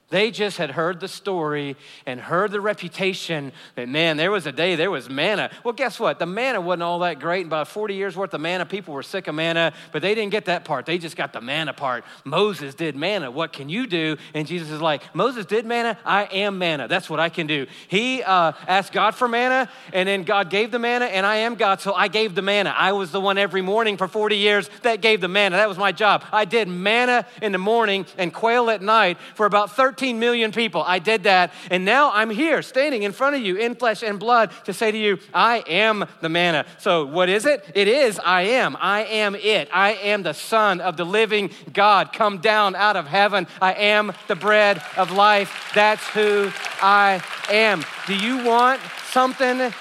[0.10, 1.76] They just had heard the story
[2.06, 5.50] and heard the reputation that, man, there was a day there was manna.
[5.64, 6.20] Well, guess what?
[6.20, 7.48] The manna wasn't all that great.
[7.48, 10.46] About 40 years worth of manna, people were sick of manna, but they didn't get
[10.46, 10.86] that part.
[10.86, 12.06] They just got the manna part.
[12.24, 13.32] Moses did manna.
[13.32, 14.18] What can you do?
[14.36, 15.98] And Jesus is like, Moses did manna.
[16.06, 16.88] I am manna.
[16.88, 17.66] That's what I can do.
[17.88, 21.56] He uh, asked God for manna, and then God gave the manna, and I am
[21.56, 22.76] God, so I gave the manna.
[22.78, 25.58] I was the one every morning for 40 years that gave the manna.
[25.58, 26.24] That was my job.
[26.32, 30.52] I did manna in the morning and quail at night for about 13 13 million
[30.52, 30.84] people.
[30.84, 31.52] I did that.
[31.72, 34.92] And now I'm here standing in front of you in flesh and blood to say
[34.92, 36.68] to you, I am the manna.
[36.78, 37.66] So what is it?
[37.74, 38.78] It is I am.
[38.80, 39.68] I am it.
[39.74, 43.48] I am the Son of the living God come down out of heaven.
[43.60, 45.72] I am the bread of life.
[45.74, 46.52] That's who
[46.84, 47.84] I am.
[48.06, 49.74] Do you want something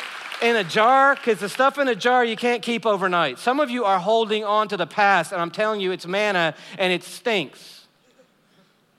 [0.43, 3.39] in a jar because the stuff in a jar you can't keep overnight.
[3.39, 6.55] Some of you are holding on to the past, and I'm telling you, it's manna
[6.77, 7.74] and it stinks.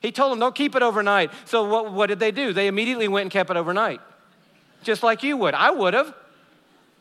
[0.06, 1.32] He told them, don't keep it overnight.
[1.46, 2.54] So what, what did they do?
[2.54, 4.02] They immediately went and kept it overnight.
[4.84, 5.56] Just like you would.
[5.56, 6.14] I would have.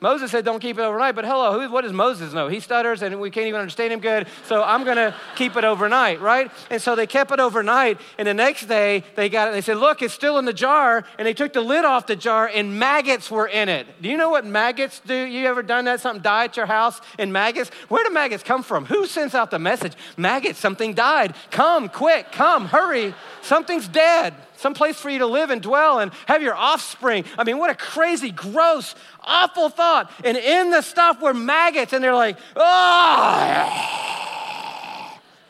[0.00, 1.14] Moses said, Don't keep it overnight.
[1.14, 2.48] But hello, who, what does Moses know?
[2.48, 4.26] He stutters and we can't even understand him good.
[4.44, 6.50] So I'm to keep it overnight, right?
[6.70, 7.98] And so they kept it overnight.
[8.18, 9.52] And the next day, they got it.
[9.52, 11.04] They said, Look, it's still in the jar.
[11.18, 13.86] And they took the lid off the jar and maggots were in it.
[14.02, 15.14] Do you know what maggots do?
[15.14, 16.00] You ever done that?
[16.00, 17.70] Something die at your house and maggots?
[17.88, 18.84] Where do maggots come from?
[18.86, 19.94] Who sends out the message?
[20.16, 21.34] Maggots, something died.
[21.50, 23.14] Come, quick, come, hurry.
[23.42, 24.34] Something's dead
[24.64, 27.26] some place for you to live and dwell and have your offspring.
[27.36, 30.10] I mean, what a crazy, gross, awful thought.
[30.24, 32.62] And in the stuff were maggots, and they're like, oh.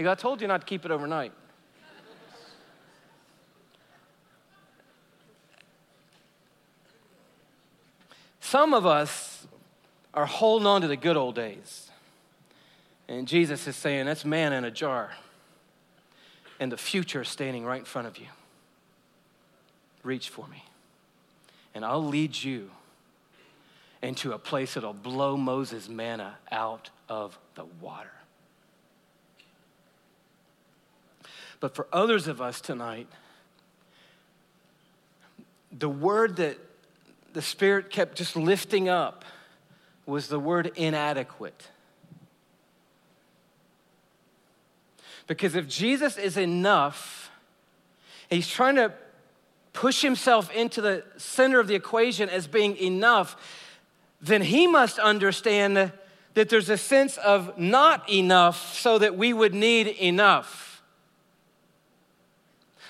[0.01, 1.31] I told you not to keep it overnight.
[8.41, 9.47] Some of us
[10.13, 11.89] are holding on to the good old days.
[13.07, 15.13] And Jesus is saying, that's man in a jar.
[16.59, 18.27] And the future is standing right in front of you
[20.05, 20.65] reach for me.
[21.75, 22.71] And I'll lead you
[24.03, 28.13] into a place that'll blow Moses' manna out of the water.
[31.59, 33.09] But for others of us tonight,
[35.73, 36.59] the word that
[37.33, 39.25] the Spirit kept just lifting up
[40.07, 41.71] was the word inadequate.
[45.27, 47.31] Because if Jesus is enough,
[48.29, 48.93] he's trying to
[49.75, 53.37] push himself into the center of the equation as being enough,
[54.23, 59.53] then he must understand that there's a sense of not enough so that we would
[59.53, 60.74] need enough.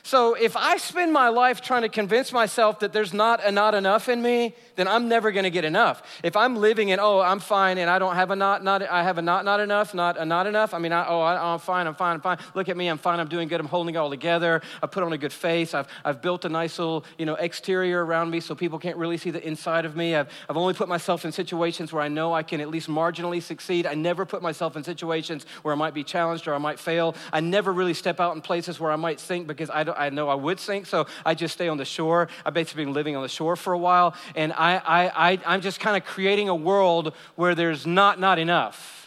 [0.06, 3.74] So if I spend my life trying to convince myself that there's not a not
[3.74, 6.02] enough in me, then I'm never going to get enough.
[6.22, 9.02] If I'm living in oh I'm fine and I don't have a not not I
[9.02, 10.74] have a not not enough not a not enough.
[10.74, 12.36] I mean I, oh I, am fine I'm fine I'm fine.
[12.54, 14.60] Look at me I'm fine I'm doing good I'm holding it all together.
[14.82, 15.72] I put on a good face.
[15.72, 19.16] I've I've built a nice little you know exterior around me so people can't really
[19.16, 20.14] see the inside of me.
[20.14, 23.40] I've I've only put myself in situations where I know I can at least marginally
[23.40, 23.86] succeed.
[23.86, 27.14] I never put myself in situations where I might be challenged or I might fail.
[27.32, 30.10] I never really step out in places where I might sink because I don't I
[30.10, 32.28] know I would sink, so I just stay on the shore.
[32.44, 35.60] I've basically been living on the shore for a while, and I, I, I, I'm
[35.60, 39.04] just kind of creating a world where there's not not enough.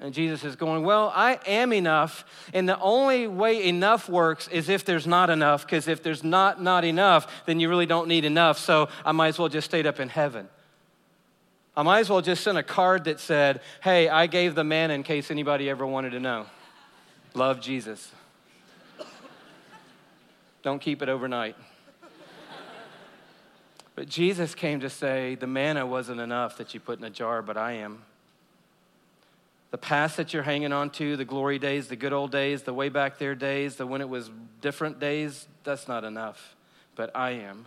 [0.00, 2.24] And Jesus is going, Well, I am enough.
[2.52, 6.60] And the only way enough works is if there's not enough, because if there's not
[6.62, 8.58] not enough, then you really don't need enough.
[8.58, 10.48] So I might as well just stay up in heaven.
[11.76, 14.90] I might as well just send a card that said, Hey, I gave the man
[14.90, 16.46] in case anybody ever wanted to know.
[17.34, 18.12] Love Jesus.
[20.64, 21.56] Don't keep it overnight.
[23.94, 27.42] but Jesus came to say, The manna wasn't enough that you put in a jar,
[27.42, 28.02] but I am.
[29.70, 32.72] The past that you're hanging on to, the glory days, the good old days, the
[32.72, 34.30] way back there days, the when it was
[34.62, 36.56] different days, that's not enough.
[36.96, 37.66] But I am.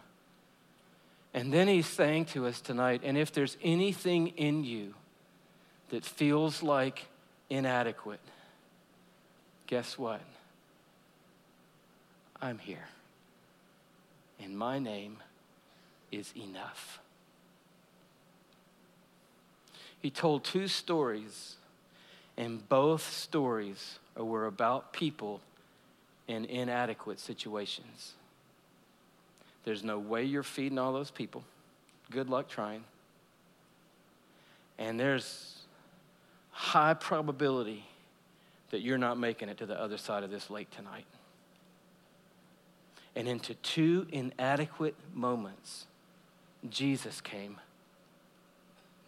[1.35, 4.95] And then he's saying to us tonight, and if there's anything in you
[5.89, 7.05] that feels like
[7.49, 8.21] inadequate,
[9.67, 10.21] guess what?
[12.41, 12.87] I'm here.
[14.39, 15.17] And my name
[16.11, 16.99] is enough.
[19.99, 21.55] He told two stories,
[22.37, 25.41] and both stories were about people
[26.27, 28.13] in inadequate situations.
[29.65, 31.43] There's no way you're feeding all those people.
[32.11, 32.83] Good luck trying.
[34.77, 35.57] And there's
[36.51, 37.83] high probability
[38.69, 41.05] that you're not making it to the other side of this lake tonight
[43.17, 45.87] and into two inadequate moments,
[46.69, 47.57] Jesus came.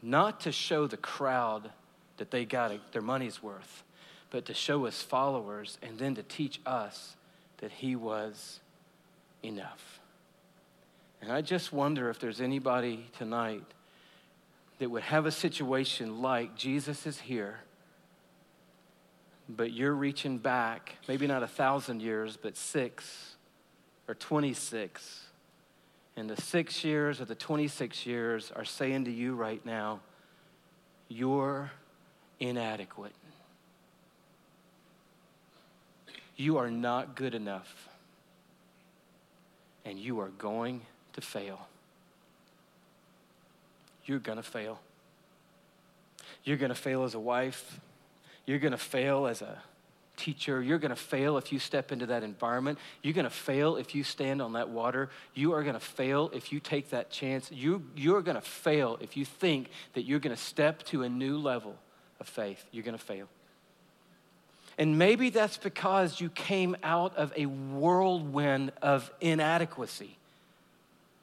[0.02, 1.70] Not to show the crowd
[2.18, 3.84] that they got their money's worth,
[4.32, 7.18] but to show us followers and then to teach us
[7.58, 8.62] that he was
[9.44, 10.00] enough.
[11.22, 13.64] And I just wonder if there's anybody tonight
[14.80, 17.60] that would have a situation like Jesus is here,
[19.48, 23.29] but you're reaching back, maybe not a thousand years, but six
[24.10, 25.28] or 26.
[26.18, 30.00] And the six years or the 26 years are saying to you right now,
[31.08, 31.72] you're
[32.40, 33.14] inadequate.
[36.36, 37.88] You are not good enough.
[39.86, 40.82] And you are going
[41.14, 41.68] to fail.
[44.06, 44.80] You're going to fail.
[46.44, 47.80] You're going to fail as a wife.
[48.46, 49.62] You're going to fail as a
[50.20, 50.62] teacher.
[50.62, 52.78] You're going to fail if you step into that environment.
[53.02, 55.10] You're going to fail if you stand on that water.
[55.34, 57.52] You are going to fail if you take that chance.
[57.52, 61.10] You, you're going to fail if you think that you're going to step to a
[61.10, 61.76] new level
[62.20, 62.64] of faith.
[62.72, 63.28] You're going to fail.
[64.78, 70.19] And maybe that's because you came out of a whirlwind of inadequacy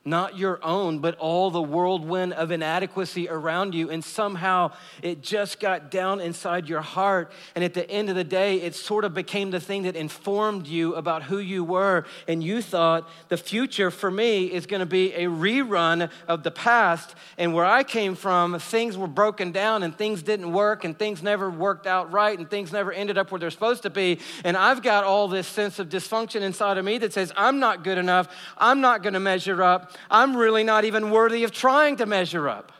[0.07, 3.91] not your own, but all the whirlwind of inadequacy around you.
[3.91, 7.33] And somehow it just got down inside your heart.
[7.55, 10.69] And at the end of the day, it sort of became the thing that informed
[10.69, 12.05] you about who you were.
[12.29, 16.53] And you thought the future for me is going to be a rerun of the
[16.53, 17.17] past.
[17.37, 21.23] And where I came from, things were broken down and things didn't work and things
[21.23, 24.21] never worked out right and things never ended up where they're supposed to be.
[24.45, 27.83] And I've got all this sense of dysfunction inside of me that says, I'm not
[27.83, 28.29] good enough.
[28.57, 29.96] I'm not going to measure up.
[30.11, 32.73] I'm really not even worthy of trying to measure up.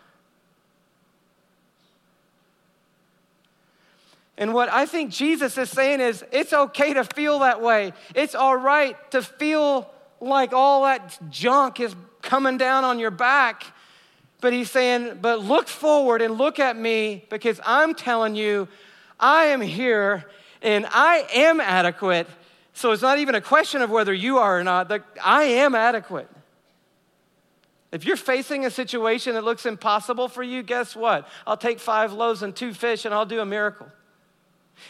[4.39, 7.93] And what I think Jesus is saying is it's okay to feel that way.
[8.15, 9.91] It's all right to feel
[10.21, 13.65] like all that junk is coming down on your back.
[14.41, 18.69] But he's saying, but look forward and look at me because I'm telling you,
[19.19, 20.27] I am here
[20.61, 22.29] and I am adequate.
[22.75, 24.93] So it's not even a question of whether you are or not.
[25.25, 26.29] I am adequate.
[27.97, 31.27] If you're facing a situation that looks impossible for you, guess what?
[31.47, 33.89] I'll take five loaves and two fish and I'll do a miracle.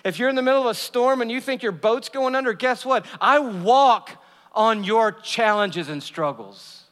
[0.05, 2.53] If you're in the middle of a storm and you think your boat's going under,
[2.53, 3.07] guess what?
[3.21, 4.21] I walk
[4.53, 6.86] on your challenges and struggles.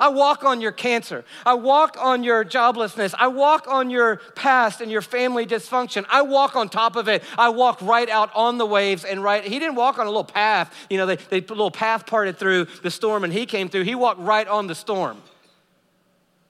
[0.00, 1.24] I walk on your cancer.
[1.44, 3.14] I walk on your joblessness.
[3.18, 6.06] I walk on your past and your family dysfunction.
[6.08, 7.22] I walk on top of it.
[7.36, 9.44] I walk right out on the waves and right.
[9.44, 10.74] He didn't walk on a little path.
[10.88, 13.68] You know, they, they put a little path parted through the storm and he came
[13.68, 13.82] through.
[13.82, 15.22] He walked right on the storm.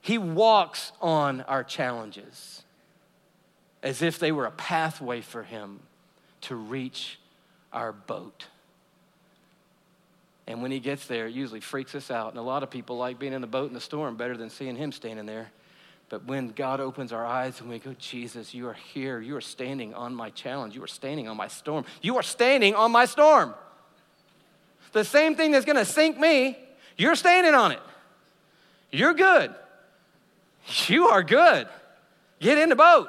[0.01, 2.63] He walks on our challenges
[3.83, 5.81] as if they were a pathway for him
[6.43, 7.19] to reach
[7.73, 8.47] our boat.
[10.51, 12.31] And when he gets there, it usually freaks us out.
[12.31, 14.51] And a lot of people like being in the boat in the storm better than
[14.51, 15.53] seeing him standing there.
[16.09, 19.21] But when God opens our eyes and we go, Jesus, you are here.
[19.21, 20.75] You are standing on my challenge.
[20.75, 21.85] You are standing on my storm.
[22.03, 23.55] You are standing on my storm.
[24.91, 26.59] The same thing that's going to sink me,
[26.97, 27.81] you're standing on it.
[28.91, 29.55] You're good.
[30.89, 31.69] You are good.
[32.41, 33.09] Get in the boat.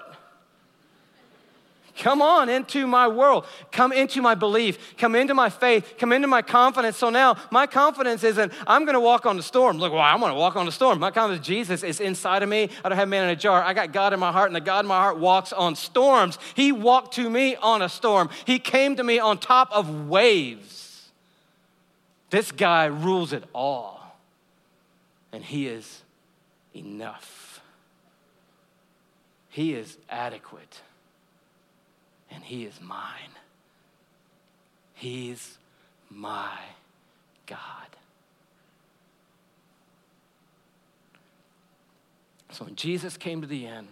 [1.97, 3.45] Come on into my world.
[3.71, 4.95] Come into my belief.
[4.97, 5.95] Come into my faith.
[5.97, 6.97] Come into my confidence.
[6.97, 9.77] So now my confidence isn't, I'm going to walk on the storm.
[9.77, 10.99] Look, well, I'm going to walk on the storm.
[10.99, 12.69] My confidence, Jesus, is inside of me.
[12.83, 13.61] I don't have man in a jar.
[13.61, 16.37] I got God in my heart, and the God in my heart walks on storms.
[16.55, 21.11] He walked to me on a storm, He came to me on top of waves.
[22.29, 24.15] This guy rules it all,
[25.33, 26.01] and He is
[26.73, 27.61] enough.
[29.49, 30.81] He is adequate
[32.31, 33.35] and He is mine.
[34.93, 35.57] He's
[36.09, 36.57] my
[37.45, 37.57] God.
[42.51, 43.87] So when Jesus came to the end,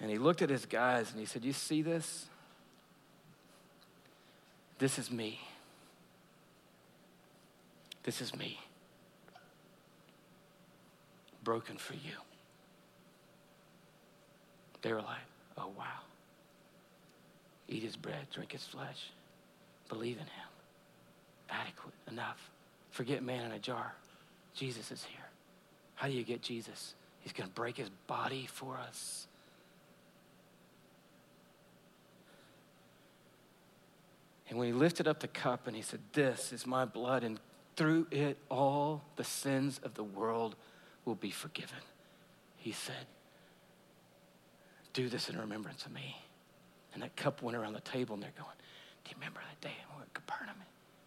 [0.00, 2.26] and he looked at his guys and he said, You see this?
[4.80, 5.40] This is me.
[8.02, 8.58] This is me.
[11.44, 12.16] Broken for you.
[14.82, 15.24] They were like,
[15.56, 15.84] oh, wow.
[17.68, 19.10] Eat his bread, drink his flesh,
[19.88, 20.48] believe in him.
[21.48, 22.50] Adequate, enough.
[22.90, 23.94] Forget man in a jar.
[24.54, 25.24] Jesus is here.
[25.94, 26.94] How do you get Jesus?
[27.20, 29.26] He's going to break his body for us.
[34.50, 37.40] And when he lifted up the cup and he said, This is my blood, and
[37.76, 40.56] through it all the sins of the world
[41.06, 41.78] will be forgiven,
[42.56, 43.06] he said,
[44.92, 46.16] do this in remembrance of me.
[46.94, 48.56] And that cup went around the table, and they're going,
[49.04, 50.56] Do you remember that day we were at Capernaum?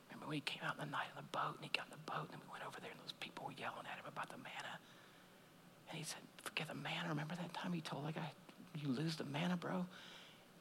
[0.09, 1.93] Remember when he came out in the night in the boat, and he got in
[1.93, 4.29] the boat, and we went over there, and those people were yelling at him about
[4.29, 4.73] the manna.
[5.89, 7.09] And he said, Forget the manna.
[7.09, 8.31] Remember that time he told that guy,
[8.81, 9.86] You lose the manna, bro?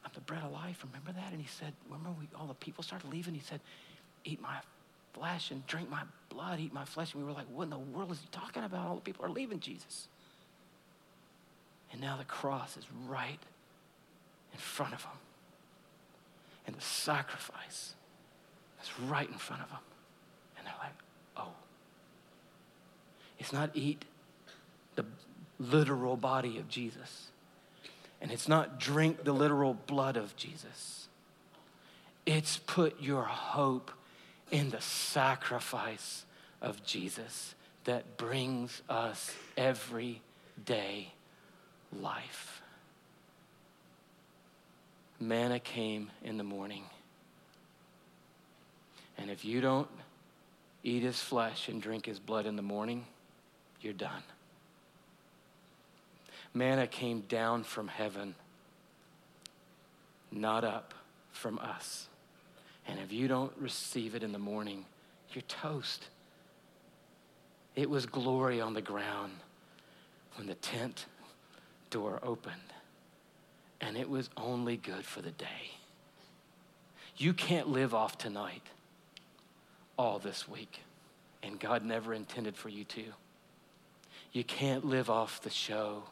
[0.04, 0.84] I'm the bread of life.
[0.84, 1.32] Remember that?
[1.32, 3.32] And he said, Remember we, all the people started leaving?
[3.32, 3.60] He said,
[4.24, 4.60] Eat my
[5.14, 7.14] flesh and drink my blood, eat my flesh.
[7.14, 8.86] And we were like, What in the world is he talking about?
[8.86, 10.08] All the people are leaving Jesus.
[11.92, 13.38] And now the cross is right
[14.52, 15.12] in front of him.
[16.66, 17.94] And the sacrifice
[18.82, 19.78] is right in front of them.
[20.58, 20.94] And they're like,
[21.36, 21.52] oh.
[23.38, 24.04] It's not eat
[24.94, 25.04] the
[25.58, 27.28] literal body of Jesus.
[28.20, 31.08] And it's not drink the literal blood of Jesus.
[32.24, 33.90] It's put your hope
[34.50, 36.24] in the sacrifice
[36.62, 37.54] of Jesus
[37.84, 40.22] that brings us every
[40.64, 41.12] day
[42.00, 42.62] life.
[45.20, 46.84] Manna came in the morning.
[49.16, 49.88] And if you don't
[50.82, 53.06] eat his flesh and drink his blood in the morning,
[53.80, 54.22] you're done.
[56.52, 58.34] Manna came down from heaven,
[60.30, 60.94] not up
[61.32, 62.08] from us.
[62.86, 64.84] And if you don't receive it in the morning,
[65.32, 66.08] you're toast.
[67.74, 69.32] It was glory on the ground
[70.36, 71.06] when the tent
[71.90, 72.72] door opened,
[73.80, 75.72] and it was only good for the day.
[77.16, 78.62] You can't live off tonight
[79.96, 80.80] all this week,
[81.42, 83.04] and God never intended for you to.
[84.32, 86.04] You can't live off the show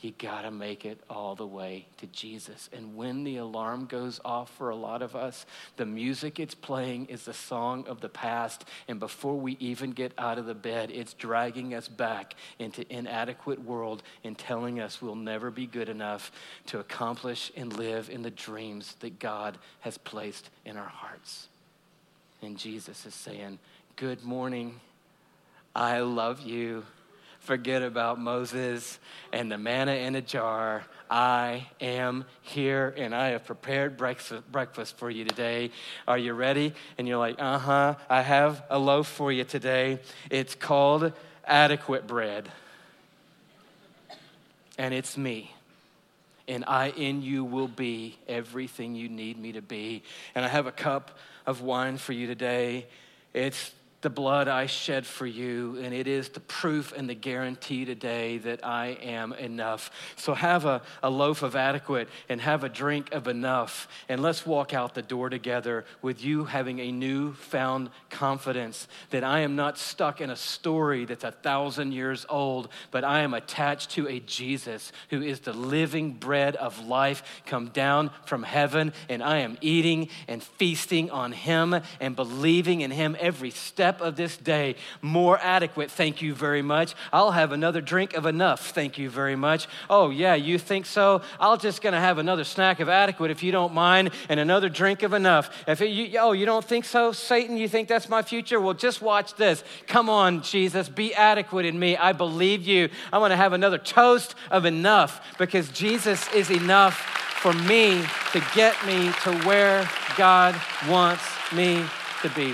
[0.00, 2.70] you got to make it all the way to Jesus.
[2.72, 5.44] And when the alarm goes off for a lot of us,
[5.76, 8.64] the music it's playing is the song of the past.
[8.86, 13.64] And before we even get out of the bed, it's dragging us back into inadequate
[13.64, 16.30] world and telling us we'll never be good enough
[16.66, 21.48] to accomplish and live in the dreams that God has placed in our hearts.
[22.40, 23.58] And Jesus is saying,
[23.96, 24.78] Good morning.
[25.74, 26.84] I love you
[27.48, 28.98] forget about Moses
[29.32, 30.84] and the manna in a jar.
[31.10, 35.70] I am here and I have prepared breakfast for you today.
[36.06, 36.74] Are you ready?
[36.98, 40.00] And you're like, uh huh, I have a loaf for you today.
[40.28, 41.14] It's called
[41.46, 42.50] adequate bread.
[44.76, 45.50] And it's me.
[46.48, 50.02] And I in you will be everything you need me to be.
[50.34, 52.84] And I have a cup of wine for you today.
[53.32, 57.84] It's the blood I shed for you, and it is the proof and the guarantee
[57.84, 59.90] today that I am enough.
[60.14, 64.46] So have a, a loaf of adequate and have a drink of enough, and let's
[64.46, 69.78] walk out the door together with you having a newfound confidence that I am not
[69.78, 74.20] stuck in a story that's a thousand years old, but I am attached to a
[74.20, 79.58] Jesus who is the living bread of life come down from heaven, and I am
[79.60, 84.76] eating and feasting on him and believing in him every step step of this day
[85.00, 85.90] more adequate.
[85.90, 86.94] Thank you very much.
[87.10, 88.72] I'll have another drink of enough.
[88.72, 89.66] Thank you very much.
[89.88, 91.22] Oh, yeah, you think so?
[91.40, 95.02] I'll just gonna have another snack of adequate if you don't mind, and another drink
[95.02, 95.64] of enough.
[95.66, 97.56] If it, you, oh, you don't think so, Satan?
[97.56, 98.60] You think that's my future?
[98.60, 99.64] Well, just watch this.
[99.86, 101.96] Come on, Jesus, be adequate in me.
[101.96, 102.90] I believe you.
[103.10, 106.94] I'm gonna have another toast of enough because Jesus is enough
[107.40, 110.54] for me to get me to where God
[110.86, 111.24] wants
[111.54, 111.86] me
[112.20, 112.52] to be.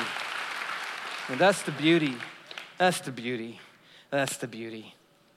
[1.28, 2.14] And that's the beauty.
[2.78, 3.60] That's the beauty.
[4.10, 4.94] That's the beauty.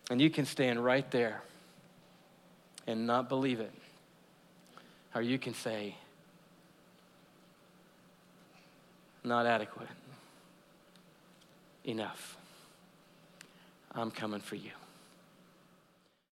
[0.09, 1.41] And you can stand right there
[2.85, 3.71] and not believe it.
[5.15, 5.95] Or you can say,
[9.23, 9.87] not adequate.
[11.83, 12.37] Enough.
[13.93, 14.71] I'm coming for you.